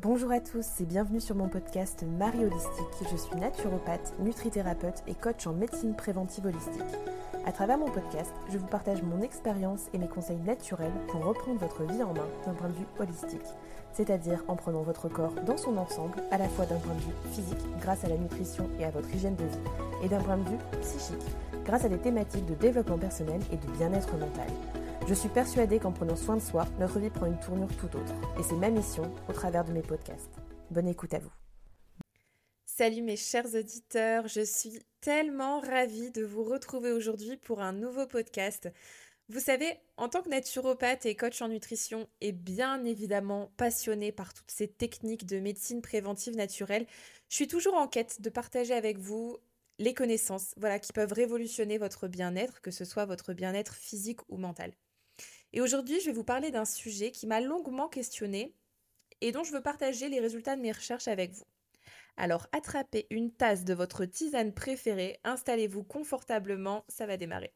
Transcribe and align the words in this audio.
Bonjour 0.00 0.32
à 0.32 0.40
tous 0.40 0.80
et 0.80 0.84
bienvenue 0.84 1.20
sur 1.20 1.36
mon 1.36 1.48
podcast 1.48 2.04
Marie 2.18 2.44
Holistique. 2.44 3.08
Je 3.10 3.16
suis 3.16 3.36
naturopathe, 3.36 4.12
nutrithérapeute 4.18 5.02
et 5.06 5.14
coach 5.14 5.46
en 5.46 5.52
médecine 5.52 5.94
préventive 5.94 6.46
holistique. 6.46 6.82
À 7.46 7.52
travers 7.52 7.78
mon 7.78 7.90
podcast, 7.90 8.32
je 8.50 8.58
vous 8.58 8.66
partage 8.66 9.02
mon 9.02 9.22
expérience 9.22 9.86
et 9.94 9.98
mes 9.98 10.08
conseils 10.08 10.40
naturels 10.44 10.92
pour 11.08 11.24
reprendre 11.24 11.60
votre 11.60 11.84
vie 11.84 12.02
en 12.02 12.14
main 12.14 12.26
d'un 12.44 12.54
point 12.54 12.68
de 12.68 12.74
vue 12.74 12.86
holistique, 12.98 13.46
c'est-à-dire 13.92 14.42
en 14.48 14.56
prenant 14.56 14.82
votre 14.82 15.08
corps 15.08 15.34
dans 15.46 15.56
son 15.56 15.76
ensemble, 15.76 16.20
à 16.32 16.38
la 16.38 16.48
fois 16.48 16.66
d'un 16.66 16.78
point 16.78 16.94
de 16.94 17.00
vue 17.00 17.30
physique 17.32 17.64
grâce 17.80 18.04
à 18.04 18.08
la 18.08 18.16
nutrition 18.16 18.68
et 18.80 18.84
à 18.84 18.90
votre 18.90 19.12
hygiène 19.14 19.36
de 19.36 19.44
vie, 19.44 20.04
et 20.04 20.08
d'un 20.08 20.20
point 20.20 20.38
de 20.38 20.48
vue 20.48 20.58
psychique 20.80 21.26
grâce 21.64 21.84
à 21.84 21.88
des 21.88 21.98
thématiques 21.98 22.46
de 22.46 22.54
développement 22.54 22.98
personnel 22.98 23.40
et 23.52 23.56
de 23.56 23.70
bien-être 23.78 24.12
mental. 24.16 24.48
Je 25.08 25.14
suis 25.14 25.28
persuadée 25.28 25.80
qu'en 25.80 25.90
prenant 25.90 26.14
soin 26.14 26.36
de 26.36 26.42
soi, 26.42 26.64
notre 26.78 27.00
vie 27.00 27.10
prend 27.10 27.26
une 27.26 27.40
tournure 27.40 27.76
tout 27.76 27.96
autre. 27.96 28.14
Et 28.38 28.42
c'est 28.44 28.54
ma 28.54 28.70
mission 28.70 29.12
au 29.28 29.32
travers 29.32 29.64
de 29.64 29.72
mes 29.72 29.82
podcasts. 29.82 30.30
Bonne 30.70 30.86
écoute 30.86 31.12
à 31.12 31.18
vous. 31.18 31.32
Salut 32.64 33.02
mes 33.02 33.16
chers 33.16 33.52
auditeurs, 33.54 34.28
je 34.28 34.40
suis 34.40 34.78
tellement 35.00 35.60
ravie 35.60 36.12
de 36.12 36.24
vous 36.24 36.44
retrouver 36.44 36.92
aujourd'hui 36.92 37.36
pour 37.36 37.60
un 37.60 37.72
nouveau 37.72 38.06
podcast. 38.06 38.70
Vous 39.28 39.40
savez, 39.40 39.76
en 39.96 40.08
tant 40.08 40.22
que 40.22 40.28
naturopathe 40.28 41.04
et 41.04 41.16
coach 41.16 41.42
en 41.42 41.48
nutrition 41.48 42.08
et 42.20 42.32
bien 42.32 42.84
évidemment 42.84 43.52
passionnée 43.56 44.12
par 44.12 44.32
toutes 44.32 44.50
ces 44.50 44.68
techniques 44.68 45.26
de 45.26 45.40
médecine 45.40 45.82
préventive 45.82 46.36
naturelle, 46.36 46.86
je 47.28 47.34
suis 47.34 47.48
toujours 47.48 47.74
en 47.74 47.88
quête 47.88 48.22
de 48.22 48.30
partager 48.30 48.74
avec 48.74 48.98
vous 48.98 49.36
les 49.78 49.94
connaissances, 49.94 50.54
voilà, 50.56 50.78
qui 50.78 50.92
peuvent 50.92 51.12
révolutionner 51.12 51.76
votre 51.76 52.06
bien-être, 52.06 52.60
que 52.60 52.70
ce 52.70 52.84
soit 52.84 53.04
votre 53.04 53.32
bien-être 53.32 53.74
physique 53.74 54.20
ou 54.28 54.36
mental. 54.36 54.72
Et 55.52 55.60
aujourd'hui, 55.60 56.00
je 56.00 56.06
vais 56.06 56.12
vous 56.12 56.24
parler 56.24 56.50
d'un 56.50 56.64
sujet 56.64 57.10
qui 57.10 57.26
m'a 57.26 57.40
longuement 57.40 57.88
questionné 57.88 58.54
et 59.20 59.32
dont 59.32 59.44
je 59.44 59.52
veux 59.52 59.62
partager 59.62 60.08
les 60.08 60.20
résultats 60.20 60.56
de 60.56 60.62
mes 60.62 60.72
recherches 60.72 61.08
avec 61.08 61.32
vous. 61.32 61.44
Alors 62.16 62.46
attrapez 62.52 63.06
une 63.10 63.32
tasse 63.32 63.64
de 63.64 63.74
votre 63.74 64.04
tisane 64.04 64.52
préférée, 64.52 65.18
installez-vous 65.24 65.84
confortablement, 65.84 66.84
ça 66.88 67.06
va 67.06 67.16
démarrer. 67.16 67.54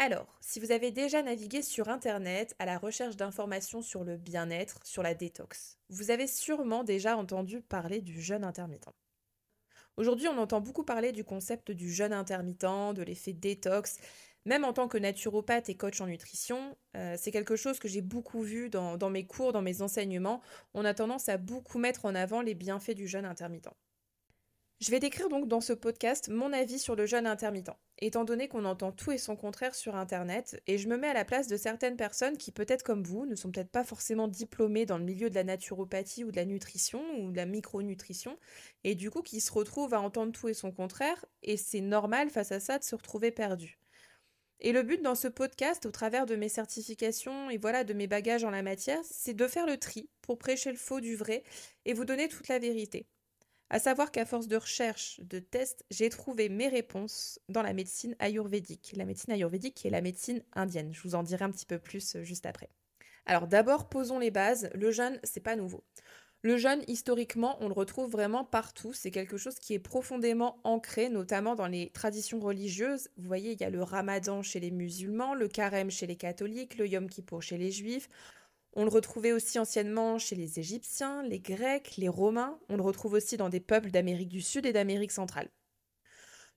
Alors, 0.00 0.38
si 0.40 0.60
vous 0.60 0.70
avez 0.70 0.92
déjà 0.92 1.22
navigué 1.22 1.60
sur 1.60 1.88
Internet 1.88 2.54
à 2.60 2.66
la 2.66 2.78
recherche 2.78 3.16
d'informations 3.16 3.82
sur 3.82 4.04
le 4.04 4.16
bien-être, 4.16 4.78
sur 4.84 5.02
la 5.02 5.14
détox, 5.14 5.78
vous 5.88 6.10
avez 6.12 6.28
sûrement 6.28 6.84
déjà 6.84 7.16
entendu 7.16 7.62
parler 7.62 8.00
du 8.00 8.20
jeûne 8.20 8.44
intermittent. 8.44 8.94
Aujourd'hui, 9.96 10.28
on 10.28 10.38
entend 10.38 10.60
beaucoup 10.60 10.84
parler 10.84 11.10
du 11.10 11.24
concept 11.24 11.72
du 11.72 11.92
jeûne 11.92 12.12
intermittent, 12.12 12.94
de 12.94 13.02
l'effet 13.02 13.32
détox, 13.32 13.96
même 14.48 14.64
en 14.64 14.72
tant 14.72 14.88
que 14.88 14.96
naturopathe 14.96 15.68
et 15.68 15.76
coach 15.76 16.00
en 16.00 16.06
nutrition, 16.06 16.74
euh, 16.96 17.16
c'est 17.18 17.30
quelque 17.30 17.54
chose 17.54 17.78
que 17.78 17.86
j'ai 17.86 18.00
beaucoup 18.00 18.40
vu 18.40 18.70
dans, 18.70 19.10
mes 19.10 19.26
cours, 19.26 19.52
dans 19.52 19.60
mes 19.60 19.82
enseignements. 19.82 20.40
On 20.72 20.86
a 20.86 20.94
tendance 20.94 21.28
à 21.28 21.36
beaucoup 21.36 21.78
mettre 21.78 22.06
en 22.06 22.14
avant 22.14 22.40
les 22.40 22.54
bienfaits 22.54 22.94
du 22.94 23.06
jeûne 23.06 23.26
intermittent. 23.26 23.68
Je 24.80 24.90
vais 24.90 25.00
décrire 25.00 25.28
donc 25.28 25.48
dans 25.48 25.60
ce 25.60 25.74
podcast 25.74 26.30
mon 26.30 26.52
avis 26.52 26.78
sur 26.78 26.96
le 26.96 27.04
jeûne 27.04 27.26
intermittent, 27.26 27.72
étant 27.98 28.24
donné 28.24 28.48
qu'on 28.48 28.64
entend 28.64 28.90
tout 28.90 29.10
et 29.10 29.18
son 29.18 29.36
contraire 29.36 29.74
sur 29.74 29.96
Internet, 29.96 30.62
et 30.66 30.78
je 30.78 30.88
me 30.88 30.96
mets 30.96 31.08
à 31.08 31.14
la 31.14 31.24
place 31.24 31.48
de 31.48 31.56
certaines 31.56 31.96
personnes 31.96 32.38
qui, 32.38 32.52
peut-être 32.52 32.84
comme 32.84 33.02
vous, 33.02 33.26
ne 33.26 33.34
sont 33.34 33.50
peut-être 33.50 33.72
pas 33.72 33.84
forcément 33.84 34.28
diplômées 34.28 34.86
dans 34.86 34.96
le 34.96 35.04
milieu 35.04 35.30
de 35.30 35.34
la 35.34 35.44
naturopathie 35.44 36.22
ou 36.24 36.30
de 36.30 36.36
la 36.36 36.44
nutrition 36.44 37.02
ou 37.18 37.32
de 37.32 37.36
la 37.36 37.44
micronutrition, 37.44 38.38
et 38.84 38.94
du 38.94 39.10
coup 39.10 39.22
qui 39.22 39.40
se 39.40 39.52
retrouvent 39.52 39.94
à 39.94 40.00
entendre 40.00 40.32
tout 40.32 40.48
et 40.48 40.54
son 40.54 40.70
contraire, 40.70 41.24
et 41.42 41.56
c'est 41.56 41.80
normal 41.80 42.30
face 42.30 42.52
à 42.52 42.60
ça 42.60 42.78
de 42.78 42.84
se 42.84 42.94
retrouver 42.94 43.32
perdu. 43.32 43.80
Et 44.60 44.72
le 44.72 44.82
but 44.82 45.02
dans 45.02 45.14
ce 45.14 45.28
podcast, 45.28 45.86
au 45.86 45.90
travers 45.90 46.26
de 46.26 46.34
mes 46.34 46.48
certifications 46.48 47.48
et 47.48 47.58
voilà 47.58 47.84
de 47.84 47.94
mes 47.94 48.08
bagages 48.08 48.44
en 48.44 48.50
la 48.50 48.62
matière, 48.62 49.00
c'est 49.04 49.34
de 49.34 49.46
faire 49.46 49.66
le 49.66 49.76
tri 49.76 50.08
pour 50.20 50.36
prêcher 50.36 50.72
le 50.72 50.78
faux 50.78 51.00
du 51.00 51.14
vrai 51.14 51.44
et 51.84 51.94
vous 51.94 52.04
donner 52.04 52.28
toute 52.28 52.48
la 52.48 52.58
vérité. 52.58 53.06
À 53.70 53.78
savoir 53.78 54.10
qu'à 54.10 54.24
force 54.24 54.48
de 54.48 54.56
recherche, 54.56 55.20
de 55.20 55.38
tests, 55.38 55.84
j'ai 55.90 56.08
trouvé 56.08 56.48
mes 56.48 56.68
réponses 56.68 57.38
dans 57.48 57.62
la 57.62 57.74
médecine 57.74 58.16
ayurvédique. 58.18 58.94
La 58.96 59.04
médecine 59.04 59.32
ayurvédique 59.32 59.74
qui 59.74 59.86
est 59.86 59.90
la 59.90 60.00
médecine 60.00 60.42
indienne. 60.54 60.92
Je 60.92 61.02
vous 61.02 61.14
en 61.14 61.22
dirai 61.22 61.44
un 61.44 61.50
petit 61.50 61.66
peu 61.66 61.78
plus 61.78 62.16
euh, 62.16 62.22
juste 62.22 62.46
après. 62.46 62.70
Alors 63.26 63.46
d'abord, 63.46 63.90
posons 63.90 64.18
les 64.18 64.30
bases. 64.30 64.70
Le 64.74 64.90
jeûne, 64.90 65.20
c'est 65.22 65.40
pas 65.40 65.54
nouveau. 65.54 65.84
Le 66.42 66.56
jeûne, 66.56 66.84
historiquement, 66.86 67.56
on 67.60 67.66
le 67.66 67.74
retrouve 67.74 68.10
vraiment 68.10 68.44
partout. 68.44 68.92
C'est 68.92 69.10
quelque 69.10 69.36
chose 69.36 69.58
qui 69.58 69.74
est 69.74 69.80
profondément 69.80 70.60
ancré, 70.62 71.08
notamment 71.08 71.56
dans 71.56 71.66
les 71.66 71.90
traditions 71.90 72.38
religieuses. 72.38 73.08
Vous 73.16 73.26
voyez, 73.26 73.52
il 73.52 73.60
y 73.60 73.64
a 73.64 73.70
le 73.70 73.82
ramadan 73.82 74.42
chez 74.42 74.60
les 74.60 74.70
musulmans, 74.70 75.34
le 75.34 75.48
carême 75.48 75.90
chez 75.90 76.06
les 76.06 76.16
catholiques, 76.16 76.78
le 76.78 76.86
yom 76.86 77.08
kippour 77.08 77.42
chez 77.42 77.58
les 77.58 77.72
juifs. 77.72 78.08
On 78.74 78.84
le 78.84 78.90
retrouvait 78.90 79.32
aussi 79.32 79.58
anciennement 79.58 80.18
chez 80.18 80.36
les 80.36 80.60
Égyptiens, 80.60 81.24
les 81.24 81.40
Grecs, 81.40 81.96
les 81.96 82.08
Romains. 82.08 82.60
On 82.68 82.76
le 82.76 82.82
retrouve 82.82 83.14
aussi 83.14 83.36
dans 83.36 83.48
des 83.48 83.60
peuples 83.60 83.90
d'Amérique 83.90 84.28
du 84.28 84.40
Sud 84.40 84.64
et 84.66 84.72
d'Amérique 84.72 85.12
centrale. 85.12 85.48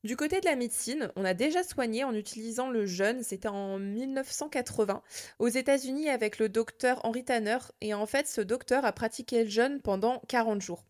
Du 0.03 0.15
côté 0.15 0.39
de 0.39 0.45
la 0.45 0.55
médecine, 0.55 1.11
on 1.15 1.23
a 1.23 1.35
déjà 1.35 1.63
soigné 1.63 2.03
en 2.03 2.15
utilisant 2.15 2.71
le 2.71 2.87
jeûne, 2.87 3.21
c'était 3.21 3.47
en 3.47 3.77
1980, 3.77 5.03
aux 5.37 5.47
États-Unis 5.47 6.09
avec 6.09 6.39
le 6.39 6.49
docteur 6.49 7.05
Henry 7.05 7.23
Tanner, 7.23 7.59
et 7.81 7.93
en 7.93 8.07
fait 8.07 8.27
ce 8.27 8.41
docteur 8.41 8.83
a 8.83 8.93
pratiqué 8.93 9.43
le 9.43 9.49
jeûne 9.49 9.79
pendant 9.79 10.19
40 10.27 10.59
jours. 10.59 10.85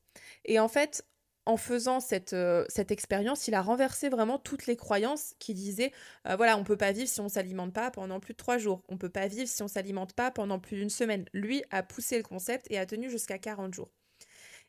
Et 0.45 0.59
en 0.59 0.69
fait, 0.69 1.05
en 1.45 1.57
faisant 1.57 1.99
cette, 1.99 2.31
euh, 2.31 2.63
cette 2.69 2.91
expérience, 2.91 3.49
il 3.49 3.53
a 3.53 3.61
renversé 3.61 4.07
vraiment 4.07 4.39
toutes 4.39 4.65
les 4.65 4.77
croyances 4.77 5.33
qui 5.39 5.53
disaient 5.53 5.91
euh, 6.27 6.37
voilà, 6.37 6.57
on 6.57 6.63
peut 6.63 6.77
pas 6.77 6.93
vivre 6.93 7.09
si 7.09 7.19
on 7.19 7.27
s'alimente 7.27 7.73
pas 7.73 7.91
pendant 7.91 8.21
plus 8.21 8.33
de 8.33 8.37
trois 8.37 8.57
jours, 8.57 8.81
on 8.87 8.97
peut 8.97 9.09
pas 9.09 9.27
vivre 9.27 9.49
si 9.49 9.61
on 9.61 9.67
s'alimente 9.67 10.13
pas 10.13 10.31
pendant 10.31 10.59
plus 10.59 10.77
d'une 10.77 10.89
semaine. 10.89 11.25
Lui 11.33 11.63
a 11.69 11.83
poussé 11.83 12.15
le 12.17 12.23
concept 12.23 12.67
et 12.69 12.77
a 12.79 12.85
tenu 12.85 13.09
jusqu'à 13.09 13.39
40 13.39 13.73
jours. 13.73 13.91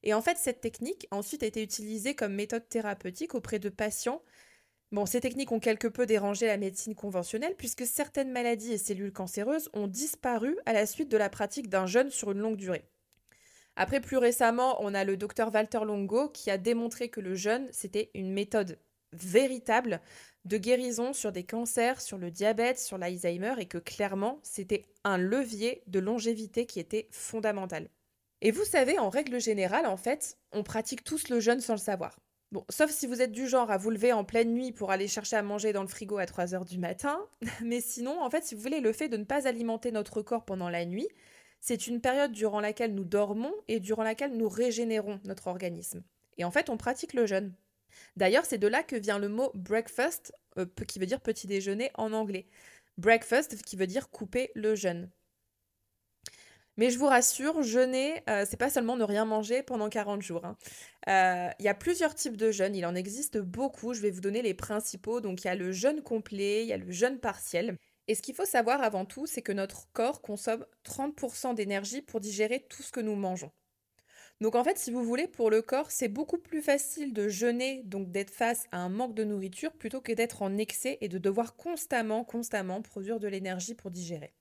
Et 0.02 0.14
en 0.14 0.22
fait, 0.22 0.38
cette 0.38 0.60
technique 0.60 1.06
a 1.10 1.16
ensuite 1.16 1.42
été 1.42 1.62
utilisée 1.62 2.14
comme 2.14 2.34
méthode 2.34 2.68
thérapeutique 2.68 3.34
auprès 3.34 3.58
de 3.58 3.68
patients. 3.68 4.22
Bon, 4.90 5.06
ces 5.06 5.20
techniques 5.20 5.52
ont 5.52 5.60
quelque 5.60 5.88
peu 5.88 6.06
dérangé 6.06 6.46
la 6.46 6.56
médecine 6.56 6.94
conventionnelle 6.94 7.54
puisque 7.56 7.86
certaines 7.86 8.32
maladies 8.32 8.72
et 8.72 8.78
cellules 8.78 9.12
cancéreuses 9.12 9.70
ont 9.72 9.86
disparu 9.86 10.58
à 10.66 10.72
la 10.72 10.86
suite 10.86 11.10
de 11.10 11.16
la 11.16 11.30
pratique 11.30 11.68
d'un 11.68 11.86
jeûne 11.86 12.10
sur 12.10 12.32
une 12.32 12.40
longue 12.40 12.56
durée. 12.56 12.84
Après, 13.74 14.00
plus 14.00 14.18
récemment, 14.18 14.76
on 14.82 14.92
a 14.92 15.04
le 15.04 15.16
docteur 15.16 15.52
Walter 15.52 15.80
Longo 15.86 16.28
qui 16.28 16.50
a 16.50 16.58
démontré 16.58 17.08
que 17.08 17.20
le 17.20 17.34
jeûne, 17.34 17.68
c'était 17.72 18.10
une 18.14 18.32
méthode 18.32 18.78
véritable 19.12 20.00
de 20.44 20.58
guérison 20.58 21.12
sur 21.12 21.32
des 21.32 21.44
cancers, 21.44 22.00
sur 22.00 22.18
le 22.18 22.30
diabète, 22.30 22.78
sur 22.78 22.98
l'Alzheimer 22.98 23.54
et 23.58 23.66
que 23.66 23.78
clairement, 23.78 24.40
c'était 24.42 24.86
un 25.04 25.16
levier 25.16 25.82
de 25.86 26.00
longévité 26.00 26.66
qui 26.66 26.80
était 26.80 27.08
fondamental. 27.10 27.88
Et 28.44 28.50
vous 28.50 28.64
savez, 28.64 28.98
en 28.98 29.08
règle 29.08 29.40
générale, 29.40 29.86
en 29.86 29.96
fait, 29.96 30.36
on 30.50 30.64
pratique 30.64 31.04
tous 31.04 31.28
le 31.28 31.38
jeûne 31.38 31.60
sans 31.60 31.74
le 31.74 31.78
savoir. 31.78 32.18
Bon, 32.50 32.64
sauf 32.68 32.90
si 32.90 33.06
vous 33.06 33.22
êtes 33.22 33.30
du 33.30 33.46
genre 33.46 33.70
à 33.70 33.78
vous 33.78 33.90
lever 33.90 34.12
en 34.12 34.24
pleine 34.24 34.52
nuit 34.52 34.72
pour 34.72 34.90
aller 34.90 35.06
chercher 35.06 35.36
à 35.36 35.42
manger 35.42 35.72
dans 35.72 35.82
le 35.82 35.88
frigo 35.88 36.18
à 36.18 36.26
3 36.26 36.52
heures 36.52 36.64
du 36.64 36.76
matin. 36.76 37.24
Mais 37.62 37.80
sinon, 37.80 38.20
en 38.20 38.28
fait, 38.30 38.42
si 38.42 38.56
vous 38.56 38.60
voulez, 38.60 38.80
le 38.80 38.92
fait 38.92 39.08
de 39.08 39.16
ne 39.16 39.22
pas 39.22 39.46
alimenter 39.46 39.92
notre 39.92 40.22
corps 40.22 40.44
pendant 40.44 40.68
la 40.68 40.84
nuit, 40.84 41.06
c'est 41.60 41.86
une 41.86 42.00
période 42.00 42.32
durant 42.32 42.60
laquelle 42.60 42.96
nous 42.96 43.04
dormons 43.04 43.54
et 43.68 43.78
durant 43.78 44.02
laquelle 44.02 44.36
nous 44.36 44.48
régénérons 44.48 45.20
notre 45.22 45.46
organisme. 45.46 46.02
Et 46.36 46.42
en 46.42 46.50
fait, 46.50 46.68
on 46.68 46.76
pratique 46.76 47.14
le 47.14 47.26
jeûne. 47.26 47.54
D'ailleurs, 48.16 48.44
c'est 48.44 48.58
de 48.58 48.66
là 48.66 48.82
que 48.82 48.96
vient 48.96 49.20
le 49.20 49.28
mot 49.28 49.52
breakfast, 49.54 50.34
euh, 50.58 50.66
qui 50.88 50.98
veut 50.98 51.06
dire 51.06 51.20
petit 51.20 51.46
déjeuner 51.46 51.92
en 51.94 52.12
anglais. 52.12 52.48
Breakfast, 52.98 53.62
qui 53.62 53.76
veut 53.76 53.86
dire 53.86 54.10
couper 54.10 54.50
le 54.56 54.74
jeûne. 54.74 55.10
Mais 56.78 56.90
je 56.90 56.98
vous 56.98 57.06
rassure, 57.06 57.62
jeûner, 57.62 58.22
euh, 58.30 58.46
c'est 58.48 58.56
pas 58.56 58.70
seulement 58.70 58.96
ne 58.96 59.04
rien 59.04 59.24
manger 59.26 59.62
pendant 59.62 59.88
40 59.90 60.22
jours. 60.22 60.44
Hein. 60.44 60.56
Euh, 61.08 61.50
il 61.58 61.64
y 61.64 61.68
a 61.68 61.74
plusieurs 61.74 62.14
types 62.14 62.36
de 62.36 62.50
jeûnes, 62.50 62.74
il 62.74 62.86
en 62.86 62.94
existe 62.94 63.38
beaucoup. 63.38 63.92
Je 63.92 64.00
vais 64.00 64.10
vous 64.10 64.22
donner 64.22 64.40
les 64.42 64.54
principaux. 64.54 65.20
Donc 65.20 65.44
il 65.44 65.48
y 65.48 65.50
a 65.50 65.54
le 65.54 65.72
jeûne 65.72 66.02
complet, 66.02 66.62
il 66.62 66.68
y 66.68 66.72
a 66.72 66.78
le 66.78 66.90
jeûne 66.90 67.18
partiel. 67.18 67.76
Et 68.08 68.14
ce 68.14 68.22
qu'il 68.22 68.34
faut 68.34 68.46
savoir 68.46 68.82
avant 68.82 69.04
tout, 69.04 69.26
c'est 69.26 69.42
que 69.42 69.52
notre 69.52 69.90
corps 69.92 70.22
consomme 70.22 70.66
30% 70.84 71.54
d'énergie 71.54 72.02
pour 72.02 72.20
digérer 72.20 72.66
tout 72.68 72.82
ce 72.82 72.90
que 72.90 73.00
nous 73.00 73.16
mangeons. 73.16 73.52
Donc 74.40 74.56
en 74.56 74.64
fait, 74.64 74.76
si 74.78 74.90
vous 74.90 75.04
voulez, 75.04 75.28
pour 75.28 75.50
le 75.50 75.62
corps, 75.62 75.90
c'est 75.90 76.08
beaucoup 76.08 76.38
plus 76.38 76.62
facile 76.62 77.12
de 77.12 77.28
jeûner, 77.28 77.82
donc 77.84 78.10
d'être 78.10 78.30
face 78.30 78.66
à 78.72 78.78
un 78.78 78.88
manque 78.88 79.14
de 79.14 79.22
nourriture, 79.24 79.72
plutôt 79.72 80.00
que 80.00 80.12
d'être 80.12 80.42
en 80.42 80.58
excès 80.58 80.98
et 81.00 81.08
de 81.08 81.18
devoir 81.18 81.54
constamment, 81.54 82.24
constamment 82.24 82.82
produire 82.82 83.20
de 83.20 83.28
l'énergie 83.28 83.74
pour 83.74 83.92
digérer. 83.92 84.32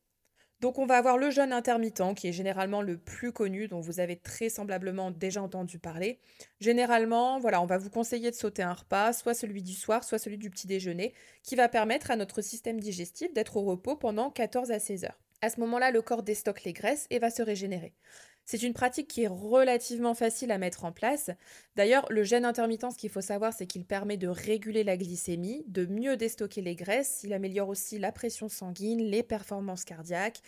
Donc 0.62 0.78
on 0.78 0.86
va 0.86 0.98
avoir 0.98 1.18
le 1.18 1.32
jeûne 1.32 1.54
intermittent 1.54 2.14
qui 2.16 2.28
est 2.28 2.34
généralement 2.34 2.84
le 2.84 2.96
plus 2.96 3.32
connu 3.32 3.68
dont 3.68 3.80
vous 3.80 4.00
avez 4.00 4.16
très 4.16 4.50
semblablement 4.50 5.10
déjà 5.10 5.42
entendu 5.42 5.80
parler. 5.80 6.20
Généralement, 6.60 7.40
voilà, 7.40 7.62
on 7.64 7.66
va 7.66 7.80
vous 7.80 7.90
conseiller 7.90 8.30
de 8.30 8.36
sauter 8.36 8.62
un 8.62 8.74
repas, 8.74 9.12
soit 9.12 9.34
celui 9.34 9.64
du 9.64 9.74
soir, 9.74 10.04
soit 10.04 10.20
celui 10.20 10.38
du 10.38 10.52
petit 10.52 10.68
déjeuner, 10.68 11.16
qui 11.42 11.56
va 11.56 11.68
permettre 11.68 12.12
à 12.12 12.16
notre 12.16 12.42
système 12.42 12.80
digestif 12.80 13.34
d'être 13.34 13.58
au 13.58 13.64
repos 13.64 13.96
pendant 13.96 14.30
14 14.30 14.70
à 14.70 14.78
16 14.78 15.06
heures. 15.06 15.20
À 15.42 15.50
ce 15.50 15.60
moment-là, 15.62 15.90
le 15.90 16.04
corps 16.04 16.22
déstocke 16.22 16.64
les 16.64 16.74
graisses 16.74 17.08
et 17.10 17.18
va 17.18 17.32
se 17.32 17.42
régénérer. 17.42 17.96
C'est 18.46 18.64
une 18.64 18.74
pratique 18.74 19.08
qui 19.08 19.24
est 19.24 19.28
relativement 19.28 20.14
facile 20.14 20.52
à 20.52 20.58
mettre 20.58 20.84
en 20.84 20.92
place. 20.92 21.30
D'ailleurs, 21.76 22.06
le 22.10 22.24
gène 22.24 22.46
intermittent, 22.46 22.92
ce 22.92 22.98
qu'il 22.98 23.10
faut 23.10 23.22
savoir, 23.22 23.54
c'est 23.54 23.68
qu'il 23.68 23.86
permet 23.86 24.18
de 24.18 24.28
réguler 24.28 24.84
la 24.84 24.98
glycémie, 24.98 25.64
de 25.68 25.86
mieux 25.86 26.18
déstocker 26.18 26.62
les 26.62 26.76
graisses, 26.76 27.22
il 27.24 27.34
améliore 27.34 27.70
aussi 27.70 27.98
la 28.00 28.12
pression 28.12 28.50
sanguine, 28.50 29.04
les 29.04 29.24
performances 29.24 29.86
cardiaques. 29.86 30.42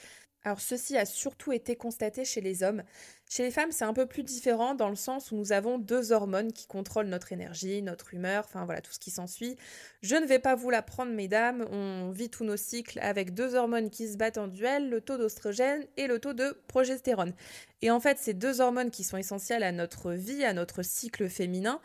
Alors 0.45 0.59
ceci 0.59 0.97
a 0.97 1.05
surtout 1.05 1.53
été 1.53 1.77
constaté 1.77 2.25
chez 2.25 2.41
les 2.41 2.63
hommes. 2.63 2.83
Chez 3.29 3.43
les 3.43 3.51
femmes, 3.51 3.71
c'est 3.71 3.85
un 3.85 3.93
peu 3.93 4.05
plus 4.05 4.23
différent 4.23 4.75
dans 4.75 4.89
le 4.89 4.95
sens 4.97 5.31
où 5.31 5.37
nous 5.37 5.53
avons 5.53 5.77
deux 5.77 6.11
hormones 6.11 6.51
qui 6.51 6.67
contrôlent 6.67 7.07
notre 7.07 7.31
énergie, 7.31 7.81
notre 7.81 8.13
humeur, 8.13 8.43
enfin 8.45 8.65
voilà, 8.65 8.81
tout 8.81 8.91
ce 8.91 8.99
qui 8.99 9.09
s'ensuit. 9.09 9.55
Je 10.01 10.15
ne 10.15 10.25
vais 10.25 10.39
pas 10.39 10.55
vous 10.55 10.69
l'apprendre, 10.69 11.13
mesdames, 11.13 11.65
on 11.71 12.11
vit 12.11 12.29
tous 12.29 12.43
nos 12.43 12.57
cycles 12.57 12.99
avec 12.99 13.33
deux 13.33 13.55
hormones 13.55 13.89
qui 13.89 14.11
se 14.11 14.17
battent 14.17 14.37
en 14.37 14.47
duel, 14.47 14.89
le 14.89 14.99
taux 14.99 15.17
d'oestrogène 15.17 15.85
et 15.95 16.07
le 16.07 16.19
taux 16.19 16.33
de 16.33 16.57
progestérone. 16.67 17.33
Et 17.81 17.89
en 17.89 18.01
fait, 18.01 18.17
ces 18.19 18.33
deux 18.33 18.59
hormones 18.59 18.91
qui 18.91 19.05
sont 19.05 19.17
essentielles 19.17 19.63
à 19.63 19.71
notre 19.71 20.11
vie, 20.11 20.43
à 20.43 20.53
notre 20.53 20.83
cycle 20.83 21.29
féminin, 21.29 21.79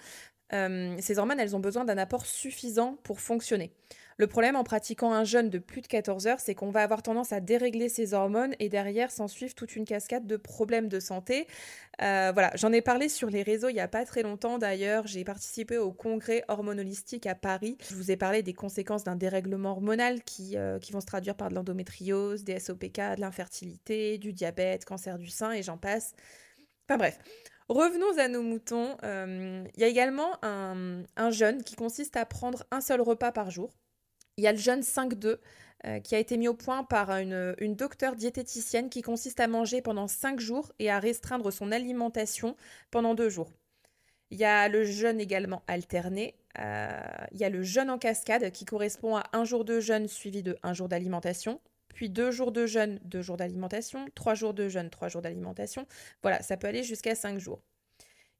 euh, 0.52 0.96
ces 1.00 1.18
hormones, 1.18 1.38
elles 1.40 1.54
ont 1.54 1.60
besoin 1.60 1.84
d'un 1.84 1.98
apport 1.98 2.26
suffisant 2.26 2.98
pour 3.04 3.20
fonctionner. 3.20 3.72
Le 4.18 4.26
problème 4.26 4.56
en 4.56 4.64
pratiquant 4.64 5.12
un 5.12 5.22
jeûne 5.22 5.48
de 5.48 5.58
plus 5.58 5.80
de 5.80 5.86
14 5.86 6.26
heures, 6.26 6.40
c'est 6.40 6.56
qu'on 6.56 6.72
va 6.72 6.82
avoir 6.82 7.04
tendance 7.04 7.32
à 7.32 7.38
dérégler 7.38 7.88
ses 7.88 8.14
hormones 8.14 8.52
et 8.58 8.68
derrière 8.68 9.12
s'en 9.12 9.28
suivre 9.28 9.54
toute 9.54 9.76
une 9.76 9.84
cascade 9.84 10.26
de 10.26 10.36
problèmes 10.36 10.88
de 10.88 10.98
santé. 10.98 11.46
Euh, 12.02 12.32
voilà, 12.32 12.50
j'en 12.56 12.72
ai 12.72 12.82
parlé 12.82 13.08
sur 13.08 13.30
les 13.30 13.42
réseaux 13.42 13.68
il 13.68 13.74
n'y 13.74 13.80
a 13.80 13.86
pas 13.86 14.04
très 14.04 14.24
longtemps 14.24 14.58
d'ailleurs. 14.58 15.06
J'ai 15.06 15.22
participé 15.22 15.78
au 15.78 15.92
congrès 15.92 16.42
hormonolistique 16.48 17.26
à 17.26 17.36
Paris. 17.36 17.78
Je 17.88 17.94
vous 17.94 18.10
ai 18.10 18.16
parlé 18.16 18.42
des 18.42 18.54
conséquences 18.54 19.04
d'un 19.04 19.14
dérèglement 19.14 19.70
hormonal 19.70 20.20
qui, 20.24 20.56
euh, 20.56 20.80
qui 20.80 20.90
vont 20.90 21.00
se 21.00 21.06
traduire 21.06 21.36
par 21.36 21.48
de 21.48 21.54
l'endométriose, 21.54 22.42
des 22.42 22.58
SOPK, 22.58 23.14
de 23.16 23.20
l'infertilité, 23.20 24.18
du 24.18 24.32
diabète, 24.32 24.84
cancer 24.84 25.18
du 25.18 25.28
sein 25.28 25.52
et 25.52 25.62
j'en 25.62 25.78
passe. 25.78 26.14
Enfin 26.88 26.98
bref. 26.98 27.20
Revenons 27.68 28.18
à 28.18 28.26
nos 28.26 28.42
moutons. 28.42 28.96
Euh, 29.04 29.62
il 29.76 29.80
y 29.80 29.84
a 29.84 29.88
également 29.88 30.32
un 30.42 31.30
jeûne 31.30 31.62
qui 31.62 31.76
consiste 31.76 32.16
à 32.16 32.24
prendre 32.24 32.64
un 32.72 32.80
seul 32.80 33.00
repas 33.00 33.30
par 33.30 33.52
jour. 33.52 33.70
Il 34.38 34.44
y 34.44 34.46
a 34.46 34.52
le 34.52 34.58
jeûne 34.58 34.80
5-2 34.80 35.38
euh, 35.84 36.00
qui 36.00 36.14
a 36.14 36.18
été 36.18 36.36
mis 36.36 36.48
au 36.48 36.54
point 36.54 36.84
par 36.84 37.10
une, 37.10 37.74
docteure 37.74 38.14
diététicienne 38.14 38.88
qui 38.88 39.02
consiste 39.02 39.40
à 39.40 39.48
manger 39.48 39.82
pendant 39.82 40.06
5 40.06 40.40
jours 40.40 40.72
et 40.78 40.90
à 40.90 41.00
restreindre 41.00 41.52
son 41.52 41.72
alimentation 41.72 42.56
pendant 42.90 43.14
2 43.14 43.28
jours. 43.28 43.52
Il 44.30 44.38
y 44.38 44.44
a 44.44 44.68
le 44.68 44.84
jeûne 44.84 45.20
également 45.20 45.62
alterné. 45.66 46.36
Euh, 46.58 47.00
il 47.32 47.38
y 47.38 47.44
a 47.44 47.48
le 47.48 47.62
jeûne 47.62 47.90
en 47.90 47.98
cascade 47.98 48.50
qui 48.52 48.64
correspond 48.64 49.16
à 49.16 49.24
un 49.32 49.44
jour 49.44 49.64
de 49.64 49.80
jeûne 49.80 50.06
suivi 50.06 50.42
de 50.42 50.56
un 50.62 50.72
jour 50.72 50.88
d'alimentation. 50.88 51.60
Puis 51.94 52.08
deux 52.08 52.30
jours 52.30 52.52
de 52.52 52.64
jeûne, 52.64 53.00
deux 53.04 53.22
jours 53.22 53.36
d'alimentation. 53.36 54.06
Trois 54.14 54.34
jours 54.34 54.54
de 54.54 54.68
jeûne, 54.68 54.88
trois 54.88 55.08
jours 55.08 55.22
d'alimentation. 55.22 55.84
Voilà, 56.22 56.42
ça 56.42 56.56
peut 56.56 56.68
aller 56.68 56.84
jusqu'à 56.84 57.16
5 57.16 57.38
jours. 57.38 57.60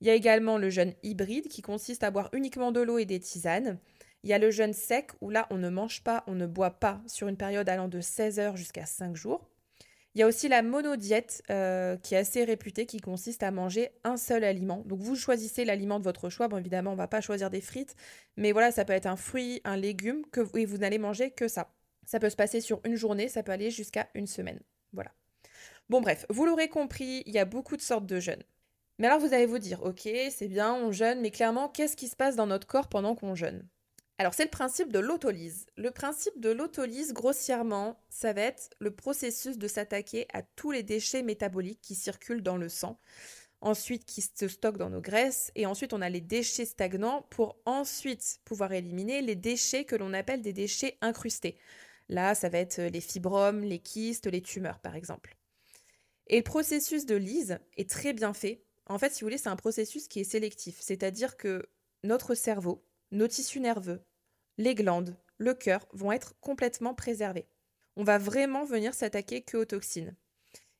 Il 0.00 0.06
y 0.06 0.10
a 0.10 0.14
également 0.14 0.58
le 0.58 0.70
jeûne 0.70 0.94
hybride 1.02 1.48
qui 1.48 1.60
consiste 1.60 2.04
à 2.04 2.12
boire 2.12 2.28
uniquement 2.32 2.70
de 2.70 2.80
l'eau 2.80 2.98
et 2.98 3.04
des 3.04 3.18
tisanes. 3.18 3.78
Il 4.25 4.31
y 4.31 4.32
a 4.32 4.38
le 4.38 4.50
jeûne 4.50 4.73
sec 4.73 5.11
où 5.20 5.31
là, 5.31 5.47
on 5.50 5.59
ne 5.59 5.69
mange 5.69 6.03
pas, 6.03 6.25
on 6.26 6.35
ne 6.35 6.47
boit 6.47 6.79
pas 6.79 7.00
sur 7.06 7.29
une 7.29 7.37
période 7.37 7.69
allant 7.69 7.88
de 7.88 8.00
16 8.00 8.41
heures 8.41 8.56
jusqu'à 8.56 8.85
5 8.85 9.15
jours. 9.15 9.49
Il 10.15 10.20
y 10.20 10.25
a 10.25 10.26
aussi 10.26 10.49
la 10.49 10.62
monodiète 10.62 11.43
euh, 11.50 11.97
qui 11.99 12.15
est 12.15 12.19
assez 12.19 12.43
réputée, 12.43 12.87
qui 12.87 12.99
consiste 12.99 13.43
à 13.44 13.50
manger 13.53 13.91
un 14.03 14.17
seul 14.17 14.43
aliment. 14.43 14.82
Donc 14.87 15.00
vous 15.00 15.15
choisissez 15.15 15.65
l'aliment 15.65 16.00
de 16.00 16.05
votre 16.05 16.29
choix. 16.29 16.49
Bon, 16.49 16.56
évidemment, 16.56 16.91
on 16.91 16.94
ne 16.94 16.99
va 16.99 17.06
pas 17.06 17.20
choisir 17.20 17.50
des 17.50 17.61
frites, 17.61 17.94
mais 18.37 18.50
voilà, 18.50 18.73
ça 18.73 18.85
peut 18.85 18.94
être 18.94 19.06
un 19.06 19.17
fruit, 19.17 19.61
un 19.65 19.76
légume, 19.76 20.25
que, 20.32 20.41
et 20.59 20.65
vous 20.65 20.79
n'allez 20.79 20.99
manger 20.99 21.31
que 21.31 21.47
ça. 21.47 21.70
Ça 22.05 22.19
peut 22.19 22.31
se 22.31 22.37
passer 22.37 22.61
sur 22.61 22.81
une 22.85 22.97
journée, 22.97 23.29
ça 23.29 23.43
peut 23.43 23.53
aller 23.53 23.70
jusqu'à 23.70 24.09
une 24.15 24.26
semaine. 24.26 24.59
Voilà. 24.93 25.12
Bon, 25.88 26.00
bref, 26.00 26.26
vous 26.31 26.47
l'aurez 26.47 26.69
compris, 26.69 27.23
il 27.26 27.32
y 27.32 27.38
a 27.38 27.44
beaucoup 27.44 27.76
de 27.76 27.82
sortes 27.82 28.06
de 28.06 28.19
jeûnes. 28.19 28.43
Mais 28.99 29.06
alors 29.06 29.20
vous 29.20 29.32
allez 29.32 29.47
vous 29.47 29.61
dire, 29.61 29.82
ok, 29.85 30.09
c'est 30.31 30.49
bien, 30.49 30.75
on 30.75 30.91
jeûne, 30.91 31.20
mais 31.20 31.31
clairement, 31.31 31.69
qu'est-ce 31.69 31.97
qui 31.97 32.09
se 32.09 32.17
passe 32.17 32.35
dans 32.35 32.47
notre 32.47 32.67
corps 32.67 32.88
pendant 32.88 33.15
qu'on 33.15 33.37
jeûne? 33.37 33.69
Alors 34.19 34.35
c'est 34.35 34.44
le 34.44 34.50
principe 34.50 34.93
de 34.93 34.99
l'autolyse. 34.99 35.67
Le 35.76 35.93
principe 35.93 36.41
de 36.41 36.50
l'autolyse, 36.50 37.12
grossièrement, 37.12 38.00
ça 38.11 38.32
va 38.32 38.43
être 38.43 38.70
le 38.81 38.91
processus 38.91 39.59
de 39.59 39.69
s'attaquer 39.69 40.26
à 40.32 40.43
tous 40.43 40.73
les 40.73 40.82
déchets 40.82 41.23
métaboliques 41.23 41.81
qui 41.81 41.94
circulent 41.94 42.43
dans 42.43 42.56
le 42.56 42.69
sang, 42.69 42.99
ensuite 43.61 44.05
qui 44.05 44.20
se 44.23 44.49
stockent 44.49 44.76
dans 44.76 44.91
nos 44.91 45.00
graisses, 45.00 45.53
et 45.55 45.67
ensuite 45.67 45.93
on 45.93 46.03
a 46.03 46.09
les 46.09 46.20
déchets 46.20 46.65
stagnants 46.65 47.26
pour 47.31 47.59
ensuite 47.65 48.41
pouvoir 48.44 48.73
éliminer 48.73 49.23
les 49.23 49.37
déchets 49.37 49.85
que 49.85 49.94
l'on 49.94 50.12
appelle 50.12 50.43
des 50.43 50.53
déchets 50.53 50.99
incrustés. 51.00 51.56
Là, 52.09 52.35
ça 52.35 52.49
va 52.49 52.59
être 52.59 52.81
les 52.81 53.00
fibromes, 53.00 53.62
les 53.62 53.79
kystes, 53.79 54.26
les 54.26 54.43
tumeurs 54.43 54.81
par 54.81 54.97
exemple. 54.97 55.37
Et 56.26 56.38
le 56.38 56.43
processus 56.43 57.06
de 57.06 57.15
lyse 57.15 57.59
est 57.76 57.88
très 57.88 58.12
bien 58.12 58.32
fait. 58.32 58.65
En 58.87 58.99
fait, 58.99 59.12
si 59.12 59.20
vous 59.20 59.26
voulez, 59.26 59.38
c'est 59.38 59.49
un 59.49 59.56
processus 59.56 60.09
qui 60.09 60.20
est 60.20 60.25
sélectif, 60.25 60.79
c'est-à-dire 60.81 61.37
que 61.37 61.69
notre 62.03 62.35
cerveau, 62.35 62.85
nos 63.10 63.28
tissus 63.28 63.60
nerveux, 63.60 64.02
les 64.58 64.75
glandes, 64.75 65.16
le 65.38 65.55
cœur 65.55 65.87
vont 65.93 66.12
être 66.12 66.34
complètement 66.40 66.94
préservés. 66.94 67.49
On 67.96 68.05
va 68.05 68.19
vraiment 68.19 68.64
venir 68.64 68.94
s'attaquer 68.94 69.43
que 69.43 69.56
aux 69.56 69.64
toxines. 69.64 70.14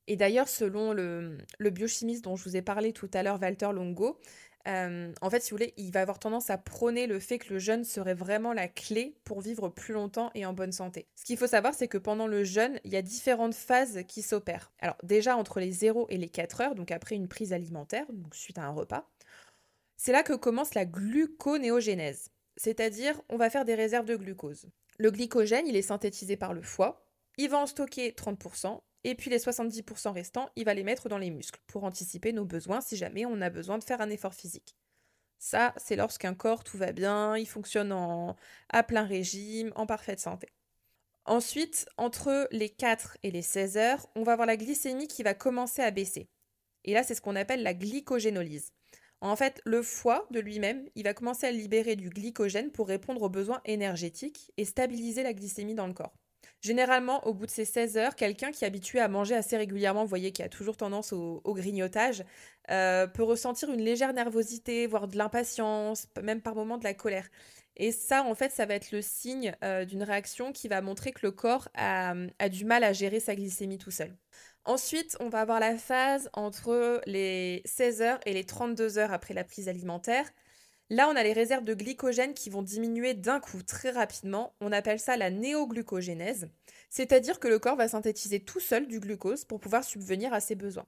Et 0.06 0.16
d'ailleurs, 0.16 0.48
selon 0.48 0.92
le, 0.92 1.38
biochimiste 1.60 2.25
dont 2.25 2.36
je 2.36 2.44
vous 2.44 2.56
ai 2.56 2.62
parlé 2.62 2.92
tout 2.92 3.10
à 3.12 3.22
l'heure, 3.22 3.40
Walter 3.40 3.70
Longo, 3.72 4.19
euh, 4.66 5.12
en 5.20 5.30
fait, 5.30 5.40
si 5.40 5.50
vous 5.50 5.56
voulez, 5.56 5.75
il 5.76 5.92
va 5.92 6.00
avoir 6.00 6.19
tendance 6.19 6.50
à 6.50 6.58
prôner 6.58 7.06
le 7.06 7.20
fait 7.20 7.38
que 7.38 7.52
le 7.52 7.58
jeûne 7.58 7.84
serait 7.84 8.14
vraiment 8.14 8.52
la 8.52 8.69
clé 8.69 9.16
pour 9.25 9.40
vivre 9.40 9.69
plus 9.69 9.94
longtemps 9.94 10.30
et 10.34 10.44
en 10.44 10.52
bonne 10.52 10.72
santé. 10.72 11.06
Ce 11.14 11.25
qu'il 11.25 11.36
faut 11.36 11.46
savoir, 11.46 11.75
c'est 11.75 11.88
que 11.88 11.98
pendant 11.98 12.26
le 12.26 12.44
jeûne, 12.44 12.80
il 12.84 12.92
y 12.92 12.96
a 12.96 13.02
différentes 13.02 13.54
phases 13.54 14.00
qui 14.08 14.22
s'opèrent. 14.22 14.72
Alors 14.80 14.96
déjà, 15.02 15.36
entre 15.36 15.60
les 15.60 15.70
0 15.70 16.06
et 16.10 16.19
les 16.19 16.28
4 16.28 16.60
heures, 16.60 16.75
donc 16.75 16.90
après 16.90 17.14
une 17.14 17.28
prise 17.28 17.52
alimentaire, 17.52 18.06
donc 18.12 18.34
suite 18.34 18.58
à 18.58 18.64
un 18.64 18.70
repas, 18.70 19.08
c'est 19.98 20.12
là 20.12 20.22
que 20.22 20.32
commence 20.32 20.72
la 20.72 20.86
gluconéogénèse 20.86 22.30
c'est-à-dire 22.58 23.20
on 23.28 23.36
va 23.36 23.50
faire 23.50 23.64
des 23.64 23.74
réserves 23.74 24.06
de 24.06 24.16
glucose. 24.16 24.68
Le 24.98 25.10
glycogène, 25.10 25.66
il 25.66 25.76
est 25.76 25.82
synthétisé 25.82 26.36
par 26.36 26.52
le 26.52 26.60
foie, 26.60 27.06
il 27.38 27.48
va 27.48 27.58
en 27.58 27.66
stocker 27.66 28.10
30%, 28.10 28.80
et 29.04 29.14
puis 29.14 29.30
les 29.30 29.38
70% 29.38 30.10
restants, 30.10 30.50
il 30.56 30.64
va 30.64 30.74
les 30.74 30.82
mettre 30.82 31.08
dans 31.08 31.18
les 31.18 31.30
muscles 31.30 31.60
pour 31.68 31.84
anticiper 31.84 32.32
nos 32.32 32.44
besoins 32.44 32.80
si 32.80 32.96
jamais 32.96 33.24
on 33.24 33.40
a 33.40 33.48
besoin 33.48 33.78
de 33.78 33.84
faire 33.84 34.00
un 34.00 34.10
effort 34.10 34.34
physique. 34.34 34.76
Ça, 35.38 35.72
c'est 35.76 35.94
lorsqu'un 35.94 36.34
corps, 36.34 36.64
tout 36.64 36.76
va 36.76 36.90
bien, 36.90 37.36
il 37.38 37.46
fonctionne 37.46 37.94
à 38.68 38.82
plein 38.82 39.04
régime, 39.04 39.72
en 39.76 39.86
parfaite 39.86 40.18
santé. 40.18 40.48
Ensuite, 41.26 41.88
entre 41.96 42.48
les 42.50 42.70
4 42.70 43.18
et 43.22 43.30
les 43.30 43.42
16 43.42 43.76
heures, 43.76 44.06
on 44.16 44.24
va 44.24 44.32
avoir 44.32 44.46
la 44.46 44.56
glycémie 44.56 45.06
qui 45.06 45.22
va 45.22 45.34
commencer 45.34 45.82
à 45.82 45.92
baisser. 45.92 46.28
Et 46.84 46.92
là, 46.92 47.04
c'est 47.04 47.14
ce 47.14 47.20
qu'on 47.20 47.36
appelle 47.36 47.62
la 47.62 47.74
glycogénolyse. 47.74 48.72
En 49.20 49.34
fait, 49.34 49.60
le 49.64 49.82
foie 49.82 50.26
de 50.30 50.38
lui-même, 50.40 50.88
il 50.94 51.04
va 51.04 51.14
commencer 51.14 51.46
à 51.46 51.50
libérer 51.50 51.96
du 51.96 52.08
glycogène 52.08 52.70
pour 52.70 52.86
répondre 52.86 53.22
aux 53.22 53.28
besoins 53.28 53.60
énergétiques 53.64 54.52
et 54.56 54.64
stabiliser 54.64 55.22
la 55.24 55.32
glycémie 55.32 55.74
dans 55.74 55.88
le 55.88 55.92
corps. 55.92 56.14
Généralement, 56.60 57.24
au 57.26 57.34
bout 57.34 57.46
de 57.46 57.50
ces 57.50 57.64
16 57.64 57.96
heures, 57.98 58.16
quelqu'un 58.16 58.50
qui 58.50 58.64
est 58.64 58.66
habitué 58.66 59.00
à 59.00 59.08
manger 59.08 59.34
assez 59.34 59.56
régulièrement, 59.56 60.02
vous 60.02 60.08
voyez, 60.08 60.32
qui 60.32 60.42
a 60.42 60.48
toujours 60.48 60.76
tendance 60.76 61.12
au, 61.12 61.40
grignotage, 61.46 62.24
euh, 62.70 63.06
peut 63.06 63.22
ressentir 63.22 63.70
une 63.70 63.80
légère 63.80 64.12
nervosité, 64.12 64.87
voire 64.87 65.08
de 65.08 65.16
l'impatience, 65.16 66.08
même 66.20 66.40
par 66.40 66.54
moments 66.54 66.78
de 66.78 66.84
la 66.84 66.94
colère. 66.94 67.28
Et 67.76 67.92
ça, 67.92 68.25
en 68.25 68.34
fait, 68.34 68.50
ça 68.50 68.66
va 68.66 68.75
être 68.75 68.90
le 68.90 69.02
signe 69.02 69.54
euh, 69.62 69.84
d'une 69.84 70.02
réaction 70.02 70.52
qui 70.52 70.66
va 70.66 70.80
montrer 70.80 71.12
que 71.12 71.20
le 71.22 71.30
corps 71.30 71.68
a 71.75 72.48
du 72.48 72.64
mal 72.64 72.82
à 72.82 72.92
gérer 72.92 73.20
sa 73.20 73.37
glycémie 73.37 73.78
tout 73.78 73.92
seul. 73.92 74.16
Ensuite, 74.68 75.16
on 75.18 75.30
va 75.30 75.40
avoir 75.40 75.60
la 75.60 75.78
phase 75.78 76.28
entre 76.34 77.00
les 77.06 77.62
16 77.64 78.02
heures 78.02 78.20
et 78.26 78.34
les 78.34 78.44
32 78.44 78.98
heures 78.98 79.14
après 79.14 79.32
la 79.32 79.42
prise 79.42 79.66
alimentaire. 79.66 80.30
Là, 80.90 81.08
on 81.08 81.16
a 81.16 81.22
les 81.22 81.32
réserves 81.32 81.64
de 81.64 81.72
glycogène 81.72 82.34
qui 82.34 82.50
vont 82.50 82.60
diminuer 82.60 83.14
d'un 83.14 83.40
coup 83.40 83.62
très 83.62 83.92
rapidement. 83.92 84.54
On 84.60 84.70
appelle 84.70 85.00
ça 85.00 85.16
la 85.16 85.30
néoglucogénèse, 85.30 86.50
c'est-à-dire 86.90 87.40
que 87.40 87.48
le 87.48 87.58
corps 87.58 87.76
va 87.76 87.88
synthétiser 87.88 88.40
tout 88.40 88.60
seul 88.60 88.87
du 88.87 89.00
glucose 89.00 89.46
pour 89.46 89.58
pouvoir 89.58 89.84
subvenir 89.84 90.34
à 90.34 90.40
ses 90.40 90.54
besoins. 90.54 90.87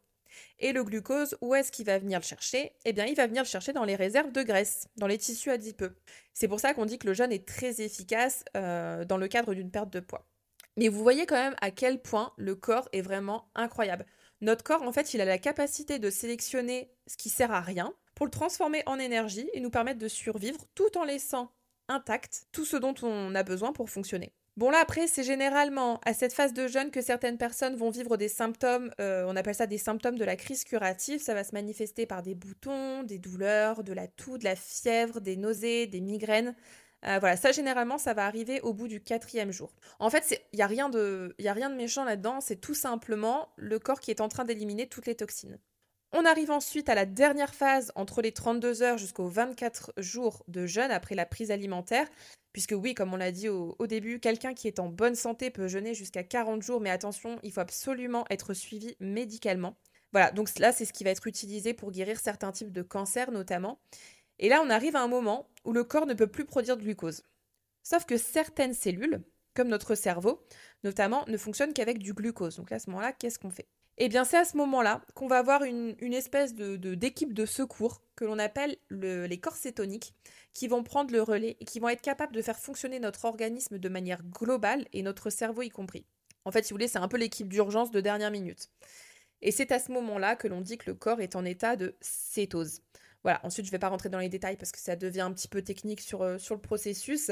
Et 0.59 0.75
le 0.75 0.85
glucose, 0.85 1.39
où 1.41 1.55
est-ce 1.55 1.73
qu'il 1.73 1.87
va 1.87 1.99
venir 1.99 2.19
le 2.19 2.25
chercher? 2.25 2.73
Eh 2.85 2.93
bien, 2.93 3.07
il 3.07 3.15
va 3.15 3.27
venir 3.27 3.45
le 3.45 3.49
chercher 3.49 3.73
dans 3.73 3.85
les 3.85 3.97
réserves 3.97 4.31
de 4.31 4.43
graisse, 4.43 4.89
dans 4.97 5.07
les 5.07 5.17
tissus 5.17 5.51
adipeux. 5.51 5.97
C'est 6.35 6.49
pour 6.49 6.61
ça 6.61 6.75
qu'on 6.75 6.85
dit 6.85 6.99
que 6.99 7.07
le 7.07 7.15
jeûne 7.15 7.33
est 7.33 7.49
très 7.49 7.81
efficace 7.81 8.45
euh, 8.59 9.07
dans 9.07 9.17
le 9.17 9.27
cadre 9.27 9.55
d'une 9.55 9.71
perte 9.71 9.91
de 9.91 10.01
poids. 10.01 10.30
Mais 10.81 10.89
vous 10.89 11.03
voyez 11.03 11.27
quand 11.27 11.37
même 11.37 11.57
à 11.61 11.71
quel 11.71 12.01
point 12.01 12.33
le 12.39 12.55
corps 12.55 12.89
est 12.95 13.03
vraiment 13.03 13.51
incroyable. 13.55 14.07
Notre 14.41 14.65
corps, 14.65 14.81
en 14.81 14.93
fait, 14.93 15.13
il 15.13 15.21
a 15.21 15.27
la 15.27 15.37
capacité 15.37 15.99
de 15.99 16.09
sélectionner 16.09 16.91
ce 17.07 17.19
qui 17.19 17.29
sert 17.29 17.53
à 17.53 17.61
rien 17.61 17.93
pour 18.15 18.25
le 18.25 18.31
transformer 18.31 18.83
en 18.87 18.99
énergie 18.99 19.51
et 19.53 19.61
nous 19.61 19.69
permettre 19.69 19.99
de 19.99 20.09
survivre 20.09 20.65
tout 20.75 20.97
en 20.97 21.05
laissant 21.05 21.53
intact 21.89 22.47
tout 22.51 22.65
ce 22.65 22.79
dont 22.79 22.95
on 23.03 23.35
a 23.35 23.43
besoin 23.43 23.75
pour 23.75 23.91
fonctionner. 23.91 24.33
Bon 24.57 24.71
là 24.71 24.79
après, 24.81 25.07
c'est 25.07 25.23
généralement 25.23 26.01
à 26.07 26.15
cette 26.15 26.33
phase 26.33 26.55
de 26.55 26.67
jeûne 26.67 26.91
que 26.91 27.03
certaines 27.03 27.37
personnes 27.37 27.77
vont 27.77 27.91
vivre 27.91 28.17
des 28.17 28.29
symptômes, 28.29 28.91
euh, 29.01 29.25
on 29.29 29.37
appelle 29.37 29.55
ça 29.55 29.67
des 29.67 29.79
symptômes 29.79 30.17
de 30.17 30.25
la 30.25 30.37
crise 30.37 30.65
curative, 30.65 31.21
ça 31.21 31.35
va 31.35 31.45
se 31.45 31.53
manifester 31.53 32.07
par 32.07 32.23
des 32.23 32.35
boutons, 32.35 33.03
des 33.03 33.19
douleurs, 33.19 33.85
de 33.85 33.93
la 33.93 34.09
toux, 34.09 34.39
de 34.39 34.45
la 34.45 34.57
fièvre, 34.57 35.21
des 35.21 35.37
nausées, 35.37 35.87
des 35.87 36.01
migraines. 36.01 36.55
Euh, 37.07 37.19
voilà, 37.19 37.37
ça 37.37 37.53
généralement, 37.53 37.99
ça 37.99 38.13
va 38.15 38.27
arriver 38.27 38.61
au 38.61 38.75
bout 38.75 38.89
du 38.89 39.03
quatrième 39.03 39.53
jour. 39.53 39.73
En 39.99 40.11
fait, 40.11 40.43
il 40.53 40.57
n'y 40.57 40.63
a, 40.63 40.67
rien 40.67 40.91
de, 40.91 41.35
a 41.45 41.53
rien 41.53 41.71
de 41.71 41.75
méchant 41.75 42.05
là-dedans, 42.05 42.41
c'est 42.41 42.61
tout 42.61 42.75
simplement 42.75 43.49
le 43.57 43.79
corps 43.79 44.01
qui 44.01 44.11
est 44.11 44.21
en 44.21 44.29
train 44.29 44.45
d'éliminer 44.45 44.87
toutes 44.87 45.07
les 45.07 45.15
toxines. 45.15 45.59
On 46.13 46.25
arrive 46.25 46.51
ensuite 46.51 46.89
à 46.89 46.95
la 46.95 47.07
dernière 47.07 47.55
phase 47.55 47.93
entre 47.95 48.21
les 48.21 48.33
32 48.33 48.83
heures 48.83 48.99
jusqu'aux 48.99 49.29
24 49.29 49.93
jours 49.97 50.45
de 50.49 50.67
jeûne 50.67 50.91
après 50.91 51.15
la 51.15 51.25
prise 51.25 51.51
alimentaire. 51.51 52.09
Puisque 52.53 52.75
oui, 52.77 52.95
comme 52.95 53.15
on 53.15 53.17
l'a 53.17 53.31
dit 53.31 53.49
au, 53.49 53.77
au 53.79 53.87
début, 53.87 54.19
quelqu'un 54.19 54.55
qui 54.55 54.67
est 54.67 54.81
en 54.81 54.89
bonne 54.89 55.15
santé 55.15 55.51
peut 55.51 55.69
jeûner 55.69 55.95
jusqu'à 55.95 56.25
40 56.25 56.63
jours, 56.63 56.81
mais 56.81 56.91
attention, 56.91 57.39
il 57.45 57.53
faut 57.53 57.61
absolument 57.61 58.25
être 58.29 58.55
suivi 58.55 58.97
médicalement. 58.99 59.77
Voilà, 60.13 60.33
donc 60.33 60.49
là, 60.59 60.73
c'est 60.73 60.85
ce 60.85 60.93
qui 60.93 61.05
va 61.05 61.11
être 61.11 61.29
utilisé 61.29 61.75
pour 61.75 61.93
guérir 61.93 62.19
certains 62.19 62.51
types 62.51 62.73
de 62.73 62.83
cancers 62.83 63.31
notamment. 63.31 63.79
Et 64.41 64.49
là, 64.49 64.63
on 64.65 64.71
arrive 64.71 64.97
à 64.97 65.03
un 65.03 65.09
moment 65.09 65.49
où 65.65 65.73
le 65.73 65.85
corps 65.85 66.07
ne 66.07 66.15
peut 66.15 66.27
plus 66.27 66.47
produire 66.47 66.77
de 66.77 66.83
glucose. 66.83 67.23
Sauf 67.83 68.07
que 68.07 68.17
certaines 68.17 68.75
cellules, 68.75 69.23
comme 69.55 69.69
notre 69.69 69.95
cerveau, 69.95 70.43
notamment, 70.83 71.25
ne 71.29 71.37
fonctionnent 71.37 71.75
qu'avec 71.75 71.99
du 71.99 72.15
glucose. 72.15 72.57
Donc 72.57 72.73
à 72.73 72.79
ce 72.79 72.89
moment-là, 72.91 73.13
qu'est-ce 73.13 73.39
qu'on 73.39 73.51
fait? 73.51 73.69
Eh 73.99 74.09
bien, 74.09 74.25
c'est 74.25 74.39
à 74.39 74.47
ce 74.47 74.57
moment-là 74.57 75.03
qu'on 75.15 75.27
va 75.27 75.39
avoir 75.39 75.63
une, 75.63 75.95
espèce 76.15 76.55
d'équipe 76.55 77.35
de, 77.35 77.45
secours 77.45 78.03
que 78.17 78.25
l'on 78.25 78.39
appelle 78.39 78.79
les 78.91 79.41
corps 79.41 79.57
cétoniques, 79.57 80.15
qui 80.55 80.69
vont 80.69 80.83
prendre 80.83 81.13
le 81.13 81.21
relais 81.21 81.59
et 81.61 81.67
qui 81.67 81.81
vont 81.81 81.91
être 81.91 82.01
capables 82.01 82.35
de 82.35 82.41
faire 82.41 82.59
fonctionner 82.59 82.99
notre 82.99 83.27
organisme 83.27 83.79
de 83.79 83.89
manière 83.91 84.23
globale 84.23 84.87
et 84.95 85.03
notre 85.03 85.29
cerveau 85.29 85.61
y 85.61 85.69
compris. 85.69 86.07
En 86.47 86.51
fait, 86.51 86.65
si 86.65 86.71
vous 86.71 86.77
voulez, 86.77 86.89
c'est 86.89 86.99
un 86.99 87.09
peu 87.09 87.19
l'équipe 87.19 87.49
d'urgence 87.49 87.91
de 87.91 88.01
dernière 88.01 88.31
minute. 88.31 88.71
Et 89.43 89.51
c'est 89.51 89.71
à 89.71 89.79
ce 89.79 89.93
moment-là 89.93 90.35
que 90.35 90.49
l'on 90.49 90.63
dit 90.63 90.79
que 90.79 90.91
le 90.91 90.95
corps 90.95 91.21
est 91.21 91.37
en 91.37 91.45
état 91.45 91.77
de 91.77 91.95
cétose. 92.01 92.81
Voilà, 93.23 93.41
ensuite 93.45 93.67
je 93.67 93.71
ne 93.71 93.73
vais 93.73 93.79
pas 93.79 93.89
rentrer 93.89 94.09
dans 94.09 94.19
les 94.19 94.31
détails 94.31 94.57
parce 94.57 94.73
que 94.73 94.79
ça 94.79 94.97
devient 94.97 95.21
un 95.21 95.33
petit 95.33 95.49
peu 95.49 95.61
technique 95.63 96.01
sur, 96.01 96.23
euh, 96.23 96.39
le 96.51 96.57
processus. 96.59 97.31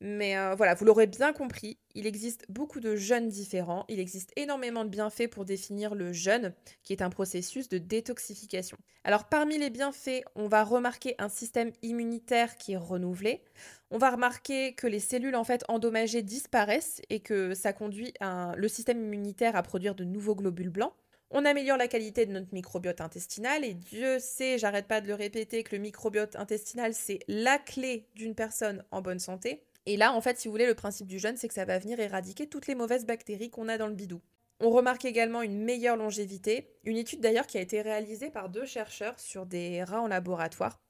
Mais 0.00 0.36
euh, 0.36 0.54
voilà, 0.56 0.74
vous 0.74 0.84
l'aurez 0.84 1.06
bien 1.06 1.32
compris, 1.32 1.78
il 1.94 2.06
existe 2.06 2.44
beaucoup 2.48 2.80
de 2.80 2.96
jeûnes 2.96 3.28
différents. 3.28 3.84
Il 3.88 4.00
existe 4.00 4.32
énormément 4.36 4.84
de 4.84 4.90
bienfaits 4.90 5.28
pour 5.28 5.44
définir 5.44 5.94
le 5.94 6.12
jeûne, 6.12 6.52
qui 6.82 6.92
est 6.92 7.02
un 7.02 7.10
processus 7.10 7.68
de 7.68 7.78
détoxification. 7.78 8.76
Alors 9.04 9.28
parmi 9.28 9.58
les 9.58 9.70
bienfaits, 9.70 10.22
on 10.34 10.48
va 10.48 10.64
remarquer 10.64 11.14
un 11.18 11.28
système 11.28 11.72
immunitaire 11.82 12.56
qui 12.56 12.72
est 12.72 12.76
renouvelé. 12.76 13.42
On 13.90 13.98
va 13.98 14.10
remarquer 14.10 14.74
que 14.74 14.86
les 14.86 15.00
cellules 15.00 15.36
en 15.36 15.44
fait 15.44 15.64
endommagées 15.68 16.22
disparaissent 16.22 17.00
et 17.10 17.20
que 17.20 17.54
ça 17.54 17.72
conduit 17.72 18.12
le 18.20 18.68
système 18.68 19.02
immunitaire 19.02 19.56
à 19.56 19.62
produire 19.62 19.94
de 19.94 20.04
nouveaux 20.04 20.34
globules 20.34 20.68
blancs. 20.68 20.92
On 21.30 21.44
améliore 21.44 21.76
la 21.76 21.88
qualité 21.88 22.24
de 22.24 22.32
notre 22.32 22.54
microbiote 22.54 23.02
intestinal 23.02 23.62
et 23.62 23.74
Dieu 23.74 24.18
sait, 24.18 24.56
j'arrête 24.56 24.88
pas 24.88 25.02
de 25.02 25.08
le 25.08 25.14
répéter, 25.14 25.62
que 25.62 25.76
le 25.76 25.82
microbiote 25.82 26.36
intestinal, 26.36 26.94
c'est 26.94 27.18
la 27.28 27.58
clé 27.58 28.06
d'une 28.14 28.34
personne 28.34 28.82
en 28.90 29.02
bonne 29.02 29.18
santé. 29.18 29.62
Et 29.84 29.98
là, 29.98 30.14
en 30.14 30.22
fait, 30.22 30.38
si 30.38 30.48
vous 30.48 30.52
voulez, 30.52 30.66
le 30.66 30.74
principe 30.74 31.06
du 31.06 31.18
jeûne, 31.18 31.36
c'est 31.36 31.48
que 31.48 31.54
ça 31.54 31.66
va 31.66 31.78
venir 31.78 32.00
éradiquer 32.00 32.46
toutes 32.46 32.66
les 32.66 32.74
mauvaises 32.74 33.04
bactéries 33.04 33.50
qu'on 33.50 33.68
a 33.68 33.76
dans 33.76 33.88
le 33.88 33.94
bidou. 33.94 34.22
On 34.60 34.70
remarque 34.70 35.04
également 35.04 35.42
une 35.42 35.62
meilleure 35.62 35.96
longévité, 35.96 36.74
une 36.84 36.96
étude 36.96 37.20
d'ailleurs 37.20 37.46
qui 37.46 37.58
a 37.58 37.60
été 37.60 37.82
réalisée 37.82 38.30
par 38.30 38.48
deux 38.48 38.66
chercheurs 38.66 39.20
sur 39.20 39.44
des 39.44 39.84
rats 39.84 40.00
en 40.00 40.08
laboratoire, 40.08 40.80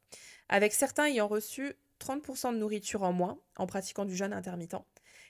avec 0.48 0.72
certains 0.72 1.06
ayant 1.06 1.26
reçu 1.26 1.74
30% 2.00 2.54
de 2.54 2.58
nourriture 2.58 3.02
en 3.02 3.12
moins 3.12 3.40
en 3.56 3.66
pratiquant 3.66 4.04
du 4.04 4.16
jeûne 4.16 4.32
intermittent. 4.32 4.76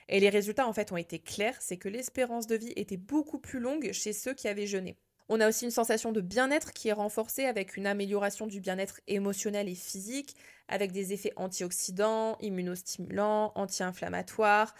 Et 0.09 0.19
les 0.19 0.29
résultats, 0.29 0.67
en 0.67 0.73
fait, 0.73 0.91
ont 0.91 0.97
été 0.97 1.19
clairs, 1.19 1.55
c'est 1.61 1.77
que 1.77 1.87
l'espérance 1.87 2.47
de 2.47 2.55
vie 2.55 2.73
était 2.75 2.97
beaucoup 2.97 3.37
plus 3.37 3.59
longue 3.59 3.91
chez 3.93 4.11
ceux 4.11 4.33
qui 4.33 4.47
avaient 4.47 4.67
jeûné. 4.67 4.97
On 5.31 5.39
a 5.39 5.47
aussi 5.47 5.65
une 5.65 5.71
sensation 5.71 6.11
de 6.11 6.21
bien-être 6.21 6.73
qui 6.73 6.87
est 6.87 6.93
renforcée 6.93 7.45
avec 7.45 7.77
une 7.77 7.85
amélioration 7.85 8.47
du 8.47 8.59
bien-être 8.59 8.99
émotionnel 9.07 9.69
et 9.69 9.75
physique, 9.75 10.35
avec 10.67 10.91
des 10.91 11.13
effets 11.13 11.33
antioxydants, 11.35 12.35
immunostimulants, 12.41 13.51
anti-inflammatoires. 13.53 14.73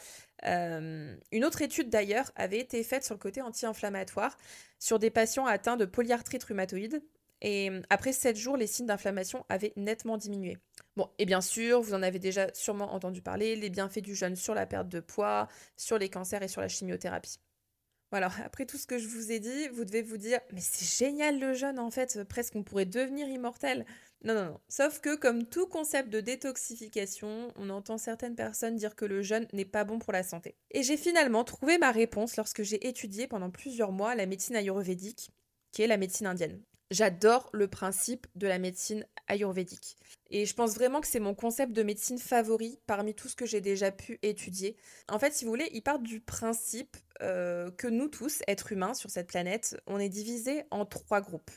Euh, 0.46 1.16
une 1.32 1.46
autre 1.46 1.62
étude 1.62 1.90
d'ailleurs 1.90 2.32
avait 2.36 2.60
été 2.60 2.84
faite 2.84 3.04
sur 3.04 3.14
le 3.14 3.20
côté 3.20 3.44
anti-inflammatoire 3.44 4.36
sur 4.80 4.98
des 4.98 5.12
patients 5.12 5.46
atteints 5.46 5.78
de 5.78 5.86
polyarthrite 5.86 6.44
rhumatoïde. 6.44 7.04
Et 7.42 7.72
après 7.90 8.12
7 8.12 8.36
jours, 8.36 8.58
les 8.58 8.68
signes 8.68 8.88
d'inflammation 8.88 9.46
avaient 9.50 9.74
nettement 9.76 10.18
diminué. 10.18 10.58
Bon, 10.98 11.10
et 11.18 11.26
bien 11.26 11.42
sûr, 11.42 11.82
vous 11.82 11.94
en 11.94 12.04
avez 12.04 12.20
déjà 12.20 12.54
sûrement 12.54 12.94
entendu 12.94 13.22
parler, 13.22 13.56
les 13.56 13.70
bienfaits 13.70 14.00
du 14.00 14.16
jeûne 14.16 14.36
sur 14.36 14.54
la 14.54 14.66
perte 14.66 14.90
de 14.90 15.00
poids, 15.00 15.48
sur 15.78 15.98
les 15.98 16.10
cancers 16.10 16.44
et 16.44 16.48
sur 16.50 16.62
la 16.62 16.68
chimiothérapie. 16.68 17.40
Voilà, 18.12 18.32
après 18.44 18.66
tout 18.66 18.78
ce 18.78 18.88
que 18.88 18.98
je 18.98 19.08
vous 19.08 19.32
ai 19.32 19.40
dit, 19.40 19.68
vous 19.70 19.86
devez 19.86 20.02
vous 20.02 20.18
dire, 20.18 20.40
mais 20.52 20.62
c'est 20.62 21.06
génial 21.06 21.40
le 21.40 21.54
jeûne 21.54 21.80
en 21.80 21.92
fait, 21.92 22.24
presque 22.24 22.56
on 22.56 22.64
pourrait 22.64 22.86
devenir 22.86 23.28
immortel. 23.28 23.86
Non, 24.24 24.34
non, 24.34 24.46
non. 24.46 24.60
Sauf 24.68 25.00
que 25.00 25.16
comme 25.16 25.46
tout 25.46 25.68
concept 25.68 26.10
de 26.10 26.20
détoxification, 26.20 27.54
on 27.56 27.70
entend 27.70 27.98
certaines 27.98 28.36
personnes 28.36 28.76
dire 28.76 28.96
que 28.96 29.06
le 29.06 29.22
jeûne 29.22 29.48
n'est 29.54 29.64
pas 29.64 29.86
bon 29.86 30.00
pour 30.00 30.12
la 30.12 30.24
santé. 30.24 30.56
Et 30.72 30.84
j'ai 30.84 30.98
finalement 30.98 31.46
trouvé 31.46 31.78
ma 31.78 31.92
réponse 31.92 32.36
lorsque 32.36 32.64
j'ai 32.64 32.86
étudié 32.88 33.28
pendant 33.28 33.50
plusieurs 33.50 33.94
mois 33.94 34.16
la 34.16 34.26
médecine 34.26 34.58
ayurvédique, 34.58 35.32
qui 35.72 35.84
est 35.84 35.88
la 35.88 35.98
médecine 35.98 36.28
indienne. 36.28 36.62
J'adore 36.92 37.50
le 37.54 37.68
principe 37.68 38.26
de 38.36 38.48
la 38.48 38.58
médecine 38.58 39.06
ayurvédique. 39.28 39.96
Et 40.32 40.48
je 40.48 40.56
pense 40.56 40.74
vraiment 40.74 41.02
que 41.02 41.08
c'est 41.08 41.20
mon 41.20 41.36
concept 41.36 41.72
de 41.72 41.84
médecine 41.84 42.18
favori 42.18 42.80
parmi 42.88 43.14
tout 43.14 43.28
ce 43.28 43.36
que 43.36 43.46
j'ai 43.46 43.62
déjà 43.62 43.92
pu 43.92 44.18
étudier. 44.24 44.76
En 45.08 45.20
fait, 45.20 45.32
si 45.32 45.46
vous 45.46 45.52
voulez, 45.52 45.70
il 45.72 45.84
part 45.84 46.00
du 46.00 46.20
principe 46.20 46.98
euh, 47.22 47.70
que 47.72 47.88
nous 47.88 48.08
tous, 48.08 48.42
êtres 48.48 48.72
humains 48.72 48.96
sur 48.96 49.12
cette 49.12 49.28
planète, 49.28 49.80
on 49.86 50.00
est 50.00 50.10
divisés 50.10 50.64
en 50.72 50.84
trois 50.86 51.22
groupes. 51.22 51.52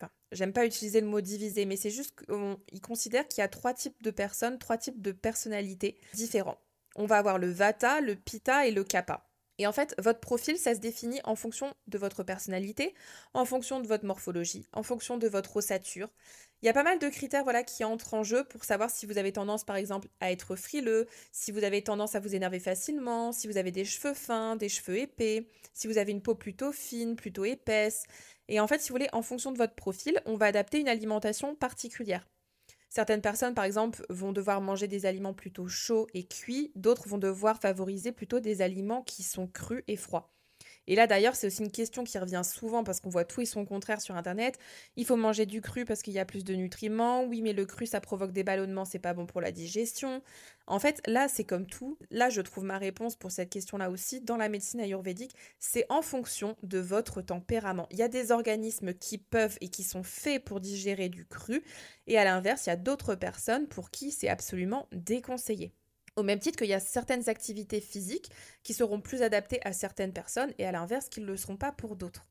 Enfin, 0.00 0.10
j'aime 0.32 0.54
pas 0.54 0.64
utiliser 0.64 1.02
le 1.02 1.06
mot 1.06 1.20
divisé, 1.20 1.66
mais 1.66 1.76
c'est 1.76 1.90
juste 1.90 2.14
qu'il 2.16 2.80
considère 2.80 3.28
qu'il 3.28 3.42
y 3.42 3.44
a 3.44 3.48
trois 3.48 3.74
types 3.74 4.02
de 4.02 4.10
personnes, 4.10 4.58
trois 4.58 4.78
types 4.78 5.02
de 5.02 5.12
personnalités 5.12 5.98
différents. 6.14 6.58
On 6.96 7.04
va 7.04 7.18
avoir 7.18 7.38
le 7.38 7.50
Vata, 7.50 8.00
le 8.00 8.16
Pitta 8.16 8.66
et 8.66 8.70
le 8.70 8.84
Kapha. 8.84 9.27
Et 9.58 9.66
en 9.66 9.72
fait, 9.72 9.94
votre 9.98 10.20
profil, 10.20 10.56
ça 10.56 10.74
se 10.74 10.80
définit 10.80 11.20
en 11.24 11.34
fonction 11.34 11.74
de 11.88 11.98
votre 11.98 12.22
personnalité, 12.22 12.94
en 13.34 13.44
fonction 13.44 13.80
de 13.80 13.88
votre 13.88 14.04
morphologie, 14.04 14.66
en 14.72 14.84
fonction 14.84 15.18
de 15.18 15.28
votre 15.28 15.56
ossature. 15.56 16.08
Il 16.62 16.66
y 16.66 16.68
a 16.68 16.72
pas 16.72 16.84
mal 16.84 16.98
de 16.98 17.08
critères 17.08 17.44
voilà, 17.44 17.62
qui 17.64 17.84
entrent 17.84 18.14
en 18.14 18.22
jeu 18.22 18.44
pour 18.44 18.64
savoir 18.64 18.90
si 18.90 19.06
vous 19.06 19.18
avez 19.18 19.32
tendance, 19.32 19.64
par 19.64 19.76
exemple, 19.76 20.08
à 20.20 20.30
être 20.32 20.56
frileux, 20.56 21.06
si 21.32 21.52
vous 21.52 21.64
avez 21.64 21.82
tendance 21.82 22.14
à 22.14 22.20
vous 22.20 22.34
énerver 22.34 22.60
facilement, 22.60 23.32
si 23.32 23.48
vous 23.48 23.56
avez 23.56 23.72
des 23.72 23.84
cheveux 23.84 24.14
fins, 24.14 24.56
des 24.56 24.68
cheveux 24.68 24.98
épais, 24.98 25.48
si 25.74 25.88
vous 25.88 25.98
avez 25.98 26.12
une 26.12 26.22
peau 26.22 26.34
plutôt 26.34 26.72
fine, 26.72 27.16
plutôt 27.16 27.44
épaisse. 27.44 28.04
Et 28.48 28.60
en 28.60 28.66
fait, 28.68 28.80
si 28.80 28.88
vous 28.88 28.94
voulez, 28.94 29.08
en 29.12 29.22
fonction 29.22 29.52
de 29.52 29.58
votre 29.58 29.74
profil, 29.74 30.20
on 30.24 30.36
va 30.36 30.46
adapter 30.46 30.80
une 30.80 30.88
alimentation 30.88 31.54
particulière. 31.54 32.26
Certaines 32.90 33.22
personnes, 33.22 33.54
par 33.54 33.64
exemple, 33.64 34.04
vont 34.10 34.32
devoir 34.32 34.60
manger 34.60 34.88
des 34.88 35.06
aliments 35.06 35.32
plutôt 35.34 35.68
chauds 35.68 36.06
et 36.12 36.26
cuits, 36.26 36.70
d'autres 36.74 37.08
vont 37.08 37.16
devoir 37.18 37.58
favoriser 37.60 38.12
plutôt 38.12 38.40
des 38.40 38.60
aliments 38.62 39.02
qui 39.02 39.22
sont 39.22 39.46
crus 39.46 39.84
et 39.88 39.96
froids. 39.96 40.34
Et 40.88 40.96
là 40.96 41.06
d'ailleurs, 41.06 41.36
c'est 41.36 41.46
aussi 41.46 41.62
une 41.62 41.70
question 41.70 42.02
qui 42.02 42.18
revient 42.18 42.42
souvent 42.44 42.82
parce 42.82 42.98
qu'on 42.98 43.10
voit 43.10 43.24
tout 43.24 43.42
et 43.42 43.44
son 43.44 43.64
contraire 43.64 44.00
sur 44.00 44.16
internet. 44.16 44.58
Il 44.96 45.04
faut 45.04 45.16
manger 45.16 45.46
du 45.46 45.60
cru 45.60 45.84
parce 45.84 46.02
qu'il 46.02 46.14
y 46.14 46.18
a 46.18 46.24
plus 46.24 46.42
de 46.42 46.54
nutriments. 46.54 47.24
Oui, 47.24 47.42
mais 47.42 47.52
le 47.52 47.66
cru 47.66 47.86
ça 47.86 48.00
provoque 48.00 48.32
des 48.32 48.42
ballonnements, 48.42 48.86
c'est 48.86 48.98
pas 48.98 49.14
bon 49.14 49.26
pour 49.26 49.40
la 49.40 49.52
digestion. 49.52 50.22
En 50.66 50.78
fait, 50.78 51.00
là, 51.06 51.28
c'est 51.28 51.44
comme 51.44 51.66
tout. 51.66 51.98
Là, 52.10 52.30
je 52.30 52.40
trouve 52.40 52.64
ma 52.64 52.78
réponse 52.78 53.16
pour 53.16 53.30
cette 53.30 53.50
question-là 53.50 53.90
aussi 53.90 54.20
dans 54.20 54.36
la 54.36 54.48
médecine 54.48 54.80
ayurvédique, 54.80 55.34
c'est 55.58 55.86
en 55.88 56.02
fonction 56.02 56.56
de 56.62 56.78
votre 56.78 57.22
tempérament. 57.22 57.86
Il 57.90 57.98
y 57.98 58.02
a 58.02 58.08
des 58.08 58.32
organismes 58.32 58.94
qui 58.94 59.18
peuvent 59.18 59.58
et 59.60 59.68
qui 59.68 59.84
sont 59.84 60.02
faits 60.02 60.44
pour 60.44 60.60
digérer 60.60 61.08
du 61.08 61.26
cru 61.26 61.62
et 62.06 62.18
à 62.18 62.24
l'inverse, 62.24 62.66
il 62.66 62.70
y 62.70 62.72
a 62.72 62.76
d'autres 62.76 63.14
personnes 63.14 63.68
pour 63.68 63.90
qui 63.90 64.10
c'est 64.10 64.28
absolument 64.28 64.88
déconseillé. 64.92 65.72
Au 66.18 66.24
même 66.24 66.40
titre 66.40 66.58
qu'il 66.58 66.66
y 66.66 66.74
a 66.74 66.80
certaines 66.80 67.28
activités 67.28 67.80
physiques 67.80 68.32
qui 68.64 68.74
seront 68.74 69.00
plus 69.00 69.22
adaptées 69.22 69.60
à 69.64 69.72
certaines 69.72 70.12
personnes 70.12 70.52
et 70.58 70.66
à 70.66 70.72
l'inverse 70.72 71.08
qui 71.08 71.20
ne 71.20 71.26
le 71.26 71.36
seront 71.36 71.56
pas 71.56 71.70
pour 71.70 71.94
d'autres. 71.94 72.26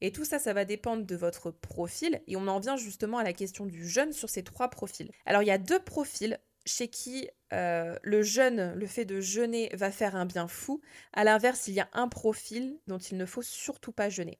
Et 0.00 0.12
tout 0.12 0.24
ça, 0.24 0.38
ça 0.38 0.52
va 0.52 0.64
dépendre 0.64 1.04
de 1.04 1.16
votre 1.16 1.50
profil 1.50 2.22
et 2.28 2.36
on 2.36 2.46
en 2.46 2.60
vient 2.60 2.76
justement 2.76 3.18
à 3.18 3.24
la 3.24 3.32
question 3.32 3.66
du 3.66 3.84
jeûne 3.88 4.12
sur 4.12 4.30
ces 4.30 4.44
trois 4.44 4.68
profils. 4.70 5.10
Alors 5.26 5.42
il 5.42 5.46
y 5.46 5.50
a 5.50 5.58
deux 5.58 5.80
profils 5.80 6.38
chez 6.66 6.86
qui 6.86 7.28
euh, 7.52 7.96
le 8.04 8.22
jeûne, 8.22 8.74
le 8.74 8.86
fait 8.86 9.04
de 9.04 9.20
jeûner 9.20 9.70
va 9.74 9.90
faire 9.90 10.14
un 10.14 10.24
bien 10.24 10.46
fou. 10.46 10.80
À 11.12 11.24
l'inverse, 11.24 11.66
il 11.66 11.74
y 11.74 11.80
a 11.80 11.88
un 11.94 12.06
profil 12.06 12.78
dont 12.86 12.98
il 12.98 13.16
ne 13.16 13.26
faut 13.26 13.42
surtout 13.42 13.90
pas 13.90 14.08
jeûner. 14.08 14.38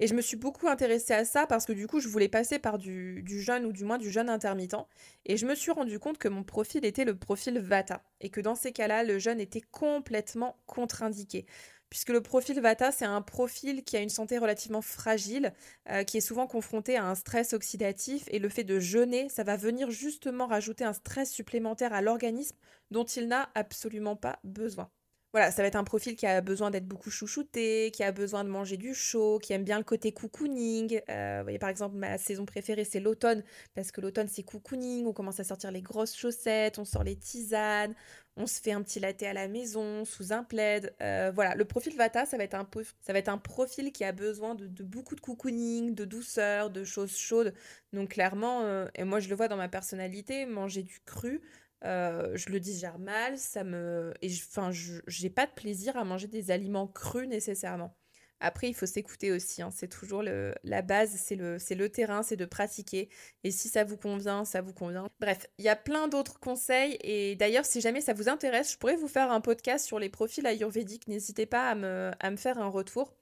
Et 0.00 0.06
je 0.06 0.14
me 0.14 0.20
suis 0.20 0.36
beaucoup 0.36 0.68
intéressée 0.68 1.12
à 1.12 1.24
ça 1.24 1.46
parce 1.46 1.64
que 1.66 1.72
du 1.72 1.86
coup, 1.88 2.00
je 2.00 2.08
voulais 2.08 2.28
passer 2.28 2.58
par 2.58 2.78
du, 2.78 3.22
jeûne 3.26 3.64
ou 3.64 3.72
du 3.72 3.84
moins 3.84 3.98
du 3.98 4.10
jeûne 4.10 4.28
intermittent. 4.28 4.86
Et 5.26 5.36
je 5.36 5.46
me 5.46 5.54
suis 5.54 5.72
rendu 5.72 5.98
compte 5.98 6.18
que 6.18 6.28
mon 6.28 6.44
profil 6.44 6.84
était 6.84 7.04
le 7.04 7.16
profil 7.16 7.58
Vata. 7.58 8.02
Et 8.20 8.30
que 8.30 8.40
dans 8.40 8.54
ces 8.54 8.72
cas-là, 8.72 9.02
le 9.02 9.18
jeûne 9.18 9.40
était 9.40 9.60
complètement 9.60 10.56
contre-indiqué. 10.66 11.46
Puisque 11.90 12.10
le 12.10 12.20
profil 12.20 12.60
Vata, 12.60 12.92
c'est 12.92 13.06
un 13.06 13.22
profil 13.22 13.82
qui 13.82 13.96
a 13.96 14.00
une 14.00 14.10
santé 14.10 14.38
relativement 14.38 14.82
fragile, 14.82 15.52
euh, 15.90 16.04
qui 16.04 16.18
est 16.18 16.20
souvent 16.20 16.46
confronté 16.46 16.96
à 16.96 17.04
un 17.04 17.14
stress 17.14 17.52
oxydatif. 17.52 18.24
Et 18.28 18.38
le 18.38 18.48
fait 18.48 18.64
de 18.64 18.78
jeûner, 18.78 19.28
ça 19.28 19.42
va 19.42 19.56
venir 19.56 19.90
justement 19.90 20.46
rajouter 20.46 20.84
un 20.84 20.92
stress 20.92 21.30
supplémentaire 21.30 21.92
à 21.92 22.02
l'organisme 22.02 22.56
dont 22.90 23.04
il 23.04 23.26
n'a 23.26 23.50
absolument 23.54 24.16
pas 24.16 24.38
besoin. 24.44 24.90
Voilà, 25.32 25.50
ça 25.50 25.60
va 25.60 25.68
être 25.68 25.76
un 25.76 25.84
profil 25.84 26.16
qui 26.16 26.24
a 26.26 26.40
besoin 26.40 26.70
d'être 26.70 26.86
beaucoup 26.86 27.10
chouchouté, 27.10 27.90
qui 27.92 28.02
a 28.02 28.12
besoin 28.12 28.44
de 28.44 28.48
manger 28.48 28.78
du 28.78 28.94
chaud, 28.94 29.38
qui 29.38 29.52
aime 29.52 29.62
bien 29.62 29.76
le 29.76 29.84
côté 29.84 30.10
cocooning. 30.10 31.02
Euh, 31.10 31.38
vous 31.40 31.44
voyez, 31.44 31.58
par 31.58 31.68
exemple, 31.68 31.96
ma 31.96 32.16
saison 32.16 32.46
préférée, 32.46 32.84
c'est 32.84 32.98
l'automne, 32.98 33.44
parce 33.74 33.92
que 33.92 34.00
l'automne, 34.00 34.26
c'est 34.28 34.42
cocooning. 34.42 35.06
On 35.06 35.12
commence 35.12 35.38
à 35.38 35.44
sortir 35.44 35.70
les 35.70 35.82
grosses 35.82 36.16
chaussettes, 36.16 36.78
on 36.78 36.86
sort 36.86 37.04
les 37.04 37.14
tisanes, 37.14 37.94
on 38.38 38.46
se 38.46 38.58
fait 38.62 38.72
un 38.72 38.82
petit 38.82 39.00
latte 39.00 39.22
à 39.22 39.34
la 39.34 39.48
maison, 39.48 40.06
sous 40.06 40.32
un 40.32 40.44
plaid. 40.44 40.94
Euh, 41.02 41.30
voilà, 41.34 41.54
le 41.54 41.66
profil 41.66 41.94
Vata, 41.94 42.24
ça 42.24 42.38
va 42.38 42.44
être 42.44 42.54
un, 42.54 42.66
ça 43.02 43.12
va 43.12 43.18
être 43.18 43.28
un 43.28 43.38
profil 43.38 43.92
qui 43.92 44.04
a 44.04 44.12
besoin 44.12 44.54
de, 44.54 44.66
beaucoup 44.82 45.14
de 45.14 45.20
cocooning, 45.20 45.94
de 45.94 46.06
douceur, 46.06 46.70
de 46.70 46.84
choses 46.84 47.14
chaudes. 47.16 47.52
Donc 47.92 48.10
clairement, 48.10 48.62
euh, 48.62 48.86
et 48.94 49.04
moi 49.04 49.20
je 49.20 49.28
le 49.28 49.34
vois 49.36 49.48
dans 49.48 49.56
ma 49.58 49.68
personnalité, 49.68 50.46
manger 50.46 50.82
du 50.82 51.00
cru, 51.04 51.42
euh, 51.84 52.36
je 52.36 52.50
le 52.50 52.60
digère 52.60 52.98
mal, 52.98 53.38
ça 53.38 53.64
me. 53.64 54.12
Et 54.22 54.30
enfin, 54.48 54.70
j'ai 54.72 55.30
pas 55.30 55.46
de 55.46 55.52
plaisir 55.52 55.96
à 55.96 56.04
manger 56.04 56.26
des 56.26 56.50
aliments 56.50 56.88
crus 56.88 57.28
nécessairement. 57.28 57.96
Après, 58.40 58.68
il 58.68 58.74
faut 58.74 58.86
s'écouter 58.86 59.32
aussi. 59.32 59.62
Hein. 59.62 59.70
C'est 59.72 59.88
toujours 59.88 60.22
le, 60.22 60.54
la 60.62 60.82
base, 60.82 61.10
c'est 61.16 61.34
le, 61.34 61.56
le 61.70 61.88
terrain, 61.88 62.22
c'est 62.22 62.36
de 62.36 62.44
pratiquer. 62.44 63.08
Et 63.42 63.50
si 63.50 63.68
ça 63.68 63.84
vous 63.84 63.96
convient, 63.96 64.44
ça 64.44 64.60
vous 64.60 64.72
convient. 64.72 65.08
Bref, 65.20 65.46
il 65.58 65.64
y 65.64 65.68
a 65.68 65.76
plein 65.76 66.06
d'autres 66.08 66.38
conseils. 66.38 66.98
Et 67.02 67.34
d'ailleurs, 67.36 67.64
si 67.64 67.80
jamais 67.80 68.00
ça 68.00 68.12
vous 68.12 68.28
intéresse, 68.28 68.72
je 68.72 68.78
pourrais 68.78 68.96
vous 68.96 69.08
faire 69.08 69.32
un 69.32 69.40
podcast 69.40 69.86
sur 69.86 69.98
les 69.98 70.08
profils 70.08 70.46
ayurvédiques. 70.46 71.08
N'hésitez 71.08 71.46
pas 71.46 71.68
à 71.70 71.74
me, 71.74 72.12
à 72.20 72.30
me 72.30 72.36
faire 72.36 72.58
un 72.58 72.68
retour. 72.68 73.16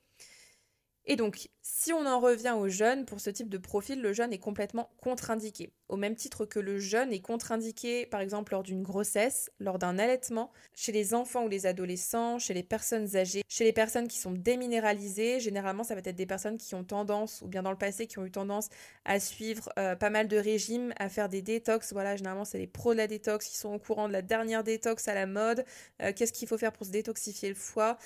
Et 1.08 1.14
donc, 1.14 1.48
si 1.62 1.92
on 1.92 2.04
en 2.04 2.18
revient 2.18 2.54
au 2.58 2.68
jeûne, 2.68 3.04
pour 3.04 3.20
ce 3.20 3.30
type 3.30 3.48
de 3.48 3.58
profil, 3.58 4.02
le 4.02 4.12
jeûne 4.12 4.32
est 4.32 4.38
complètement 4.38 4.90
contre-indiqué. 5.00 5.72
Au 5.88 5.96
même 5.96 6.16
titre 6.16 6.46
que 6.46 6.58
le 6.58 6.80
jeûne 6.80 7.12
est 7.12 7.20
contre-indiqué, 7.20 8.06
par 8.06 8.20
exemple, 8.20 8.52
lors 8.52 8.64
d'une 8.64 8.82
grossesse, 8.82 9.50
lors 9.60 9.78
d'un 9.78 10.00
allaitement, 10.00 10.50
chez 10.74 10.90
les 10.90 11.14
enfants 11.14 11.44
ou 11.44 11.48
les 11.48 11.66
adolescents, 11.66 12.40
chez 12.40 12.54
les 12.54 12.64
personnes 12.64 13.16
âgées, 13.16 13.42
chez 13.48 13.62
les 13.62 13.72
personnes 13.72 14.08
qui 14.08 14.18
sont 14.18 14.32
déminéralisées. 14.32 15.38
Généralement, 15.38 15.84
ça 15.84 15.94
va 15.94 16.00
être 16.04 16.16
des 16.16 16.26
personnes 16.26 16.56
qui 16.56 16.74
ont 16.74 16.82
tendance, 16.82 17.40
ou 17.42 17.46
bien 17.46 17.62
dans 17.62 17.70
le 17.70 17.78
passé, 17.78 18.08
qui 18.08 18.18
ont 18.18 18.26
eu 18.26 18.32
tendance 18.32 18.68
à 19.04 19.20
suivre 19.20 19.68
euh, 19.78 19.94
pas 19.94 20.10
mal 20.10 20.26
de 20.26 20.36
régimes, 20.36 20.92
à 20.98 21.08
faire 21.08 21.28
des 21.28 21.42
détox. 21.42 21.92
Voilà, 21.92 22.16
généralement, 22.16 22.44
c'est 22.44 22.58
les 22.58 22.66
pros 22.66 22.94
de 22.94 22.98
la 22.98 23.06
détox 23.06 23.46
qui 23.46 23.56
sont 23.56 23.72
au 23.72 23.78
courant 23.78 24.08
de 24.08 24.12
la 24.12 24.22
dernière 24.22 24.64
détox 24.64 25.06
à 25.06 25.14
la 25.14 25.26
mode. 25.26 25.64
Euh, 26.02 26.12
qu'est-ce 26.12 26.32
qu'il 26.32 26.48
faut 26.48 26.58
faire 26.58 26.72
pour 26.72 26.84
se 26.84 26.90
détoxifier 26.90 27.48
le 27.48 27.54
foie? 27.54 27.96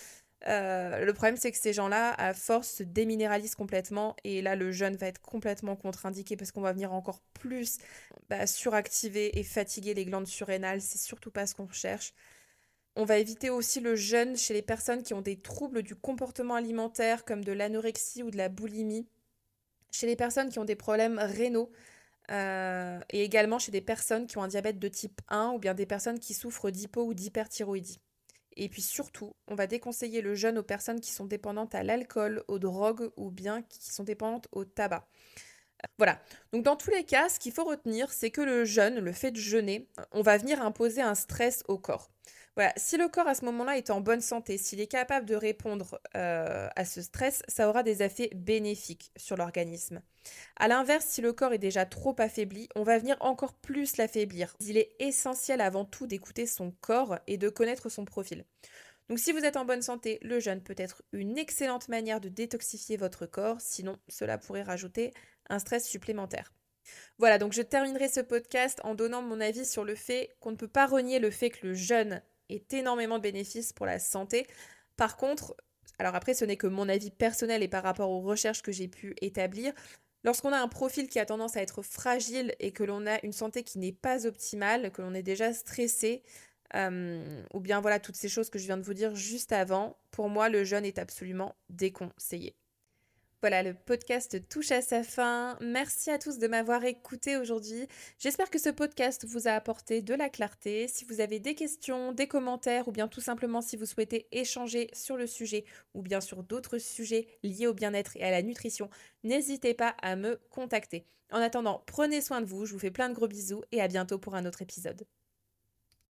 Euh, 0.49 1.05
le 1.05 1.13
problème, 1.13 1.37
c'est 1.37 1.53
que 1.53 1.59
ces 1.59 1.73
gens-là, 1.73 2.13
à 2.15 2.33
force, 2.35 2.69
se 2.69 2.83
déminéralisent 2.83 3.55
complètement. 3.55 4.17
Et 4.25 4.43
là, 4.43 4.57
le 4.57 4.73
jeûne 4.73 4.97
va 4.97 5.07
être 5.07 5.21
complètement 5.21 5.77
contre-indiqué 5.77 6.37
parce 6.37 6.51
qu'on 6.53 6.63
va 6.63 6.73
venir 6.73 6.93
encore 6.93 7.21
plus 7.35 7.79
bah, 8.29 8.47
suractiver 8.47 9.39
et 9.39 9.43
fatiguer 9.45 9.95
les 9.95 10.05
glandes 10.05 10.27
surrénales. 10.27 10.81
C'est 10.81 10.99
surtout 10.99 11.31
pas 11.31 11.47
ce 11.47 11.55
qu'on 11.55 11.69
cherche. 11.69 12.15
On 12.97 13.05
va 13.05 13.19
éviter 13.19 13.51
aussi 13.51 13.81
le 13.81 13.97
jeûne 13.97 14.37
chez 14.37 14.55
les 14.55 14.63
personnes 14.63 15.03
qui 15.03 15.15
ont 15.15 15.21
des 15.23 15.41
troubles 15.41 15.83
du 15.83 15.95
comportement 15.95 16.55
alimentaire, 16.55 17.25
comme 17.25 17.45
de 17.45 17.53
l'anorexie 17.53 18.23
ou 18.23 18.31
de 18.31 18.37
la 18.37 18.49
boulimie. 18.49 19.07
Chez 19.93 20.07
les 20.07 20.17
personnes 20.17 20.51
qui 20.51 20.59
ont 20.59 20.65
des 20.65 20.77
problèmes 20.77 21.19
rénaux. 21.19 21.71
Euh, 22.31 23.01
et 23.11 23.25
également 23.25 23.59
chez 23.59 23.73
des 23.73 23.81
personnes 23.81 24.27
qui 24.27 24.39
ont 24.39 24.43
un 24.43 24.49
diabète 24.49 24.79
de 24.79 24.89
type 24.89 25.21
1 25.29 25.51
ou 25.55 25.59
bien 25.59 25.75
des 25.75 25.87
personnes 25.87 26.21
qui 26.21 26.33
souffrent 26.33 26.71
d'hypo 26.71 27.03
ou 27.05 27.13
d'hyperthyroïdie. 27.15 28.01
Et 28.57 28.69
puis 28.69 28.83
surtout, 28.83 29.35
on 29.47 29.55
va 29.55 29.67
déconseiller 29.67 30.21
le 30.23 30.35
jeûne 30.35 30.59
aux 30.59 30.63
personnes 30.63 31.01
qui 31.01 31.11
sont 31.11 31.25
dépendantes 31.25 31.75
à 31.75 31.83
l'alcool, 31.83 32.45
aux 32.49 32.59
drogues 32.59 33.11
ou 33.17 33.31
bien 33.31 33.63
qui 33.63 33.93
sont 33.93 34.05
dépendantes 34.05 34.49
au 34.53 34.65
tabac. 34.65 35.07
Voilà. 35.99 36.21
Donc 36.53 36.65
dans 36.65 36.77
tous 36.77 36.91
les 36.91 37.05
cas, 37.05 37.29
ce 37.29 37.39
qu'il 37.39 37.53
faut 37.53 37.65
retenir, 37.65 38.13
c'est 38.13 38.31
que 38.31 38.41
le 38.41 38.65
jeûne, 38.65 38.99
le 38.99 39.13
fait 39.13 39.31
de 39.31 39.39
jeûner, 39.39 39.89
on 40.13 40.23
va 40.23 40.37
venir 40.37 40.63
imposer 40.63 41.01
un 41.01 41.15
stress 41.15 41.63
au 41.69 41.79
corps. 41.79 42.11
Si 42.77 42.97
le 42.97 43.09
corps 43.09 43.29
à 43.29 43.35
ce 43.35 43.45
moment-là 43.45 43.77
est 43.77 43.91
en 43.91 44.01
bonne 44.01 44.21
santé, 44.21 44.59
s'il 44.59 44.81
est 44.81 44.87
capable 44.87 45.27
de 45.27 45.35
répondre 45.35 46.01
euh, 46.17 46.69
à 46.75 46.85
ce 46.85 47.01
stress, 47.03 47.43
ça 47.49 47.69
aura 47.69 47.83
des 47.83 48.03
effets 48.03 48.31
bénéfiques 48.35 49.13
sur 49.17 49.37
l'organisme. 49.37 50.03
A 50.57 50.69
l'inverse, 50.69 51.07
si 51.07 51.21
le 51.21 51.33
corps 51.33 51.53
est 51.53 51.59
déjà 51.59 51.87
trop 51.87 52.15
affaibli, 52.19 52.69
on 52.75 52.83
va 52.83 52.99
venir 52.99 53.17
encore 53.21 53.55
plus 53.55 53.97
l'affaiblir. 53.97 54.55
Il 54.61 54.77
est 54.77 54.93
essentiel 54.99 55.61
avant 55.61 55.85
tout 55.85 56.07
d'écouter 56.07 56.47
son 56.47 56.73
corps 56.81 57.19
et 57.27 57.39
de 57.39 57.49
connaître 57.49 57.89
son 57.89 58.05
profil. 58.05 58.45
Donc 59.09 59.19
si 59.19 59.33
vous 59.33 59.45
êtes 59.45 59.57
en 59.57 59.65
bonne 59.65 59.83
santé, 59.83 60.19
le 60.23 60.39
jeûne 60.39 60.63
peut 60.63 60.75
être 60.77 61.03
une 61.13 61.39
excellente 61.39 61.89
manière 61.89 62.21
de 62.21 62.29
détoxifier 62.29 62.97
votre 62.97 63.27
corps, 63.27 63.61
sinon 63.61 63.99
cela 64.09 64.39
pourrait 64.39 64.63
rajouter 64.63 65.13
un 65.49 65.59
stress 65.59 65.89
supplémentaire. 65.89 66.53
Voilà, 67.19 67.39
donc 67.39 67.53
je 67.53 67.63
terminerai 67.63 68.09
ce 68.09 68.21
podcast 68.21 68.81
en 68.85 68.95
donnant 68.95 69.23
mon 69.23 69.41
avis 69.41 69.67
sur 69.67 69.85
le 69.85 69.95
fait 69.95 70.37
qu'on 70.41 70.53
ne 70.53 70.57
peut 70.57 70.69
pas 70.69 70.87
renier 70.87 71.19
le 71.19 71.31
fait 71.31 71.51
que 71.51 71.67
le 71.67 71.75
jeûne 71.75 72.23
est 72.53 72.73
énormément 72.75 73.19
de 73.19 73.23
bénéfices 73.23 73.73
pour 73.73 73.87
la 73.87 73.99
santé. 73.99 74.47
Par 74.97 75.17
contre, 75.17 75.57
alors 75.99 76.15
après 76.15 76.35
ce 76.35 76.45
n'est 76.45 76.57
que 76.57 76.67
mon 76.67 76.89
avis 76.89 77.11
personnel 77.11 77.63
et 77.63 77.69
par 77.69 77.83
rapport 77.83 78.11
aux 78.11 78.21
recherches 78.21 78.63
que 78.63 78.73
j'ai 78.73 78.89
pu 78.89 79.15
établir, 79.21 79.73
lorsqu'on 80.25 80.53
a 80.53 80.59
un 80.59 80.69
profil 80.69 81.09
qui 81.09 81.19
a 81.19 81.27
tendance 81.27 81.57
à 81.57 81.63
être 81.63 81.83
fragile 81.83 82.55
et 82.59 82.73
que 82.73 82.85
l'on 82.85 83.07
a 83.07 83.19
une 83.25 83.33
santé 83.33 83.63
qui 83.65 83.79
n'est 83.79 83.93
pas 83.93 84.27
optimale, 84.27 84.91
que 84.93 85.03
l'on 85.03 85.15
est 85.15 85.23
déjà 85.23 85.53
stressé, 85.53 86.23
euh, 86.75 87.43
ou 87.53 87.61
bien 87.61 87.81
voilà 87.81 87.99
toutes 87.99 88.17
ces 88.17 88.29
choses 88.29 88.51
que 88.51 88.59
je 88.59 88.67
viens 88.67 88.77
de 88.77 88.83
vous 88.83 88.95
dire 88.95 89.15
juste 89.17 89.53
avant, 89.53 89.99
pour 90.11 90.29
moi 90.29 90.49
le 90.49 90.65
jeûne 90.65 90.85
est 90.85 90.99
absolument 90.99 91.57
déconseillé. 91.69 92.60
Voilà, 93.43 93.63
le 93.63 93.73
podcast 93.73 94.47
touche 94.51 94.71
à 94.71 94.83
sa 94.83 95.03
fin. 95.03 95.57
Merci 95.63 96.11
à 96.11 96.19
tous 96.19 96.39
de 96.39 96.47
m'avoir 96.47 96.85
écouté 96.85 97.39
aujourd'hui. 97.39 97.87
J'espère 98.19 98.51
que 98.51 98.59
ce 98.59 98.69
podcast 98.69 99.25
vous 99.27 99.49
a 99.49 99.53
apporté 99.53 100.03
de 100.03 100.13
la 100.13 100.29
clarté. 100.29 100.87
Si 100.89 101.07
vous 101.07 101.23
avez 101.23 101.41
des 101.41 101.55
questions, 101.55 102.13
des 102.13 102.29
commentaires 102.29 102.87
ou 102.87 102.93
bien 102.93 103.09
tout 103.09 103.23
simplement 103.23 103.63
si 103.63 103.79
vous 103.79 103.87
souhaitez 103.87 104.27
échanger 104.31 104.91
sur 104.93 105.17
le 105.17 105.27
sujet 105.27 105.65
ou 105.95 106.03
bien 106.03 106.21
sur 106.21 106.43
d'autres 106.43 106.77
sujets 106.77 107.29
liés 107.43 107.67
au 107.67 107.73
bien-être 107.73 108.15
et 108.19 108.25
à 108.25 108.31
la 108.31 108.43
nutrition, 108.43 108.91
n'hésitez 109.25 109.73
pas 109.73 109.95
à 110.03 110.17
me 110.17 110.39
contacter. 110.51 111.07
En 111.33 111.39
attendant, 111.41 111.83
prenez 111.87 112.21
soin 112.21 112.43
de 112.43 112.47
vous, 112.47 112.67
je 112.67 112.75
vous 112.75 112.79
fais 112.79 112.91
plein 112.91 113.09
de 113.09 113.15
gros 113.15 113.29
bisous 113.29 113.63
et 113.73 113.81
à 113.81 113.89
bientôt 113.89 114.19
pour 114.19 114.35
un 114.35 114.45
autre 114.45 114.61
épisode. 114.61 115.07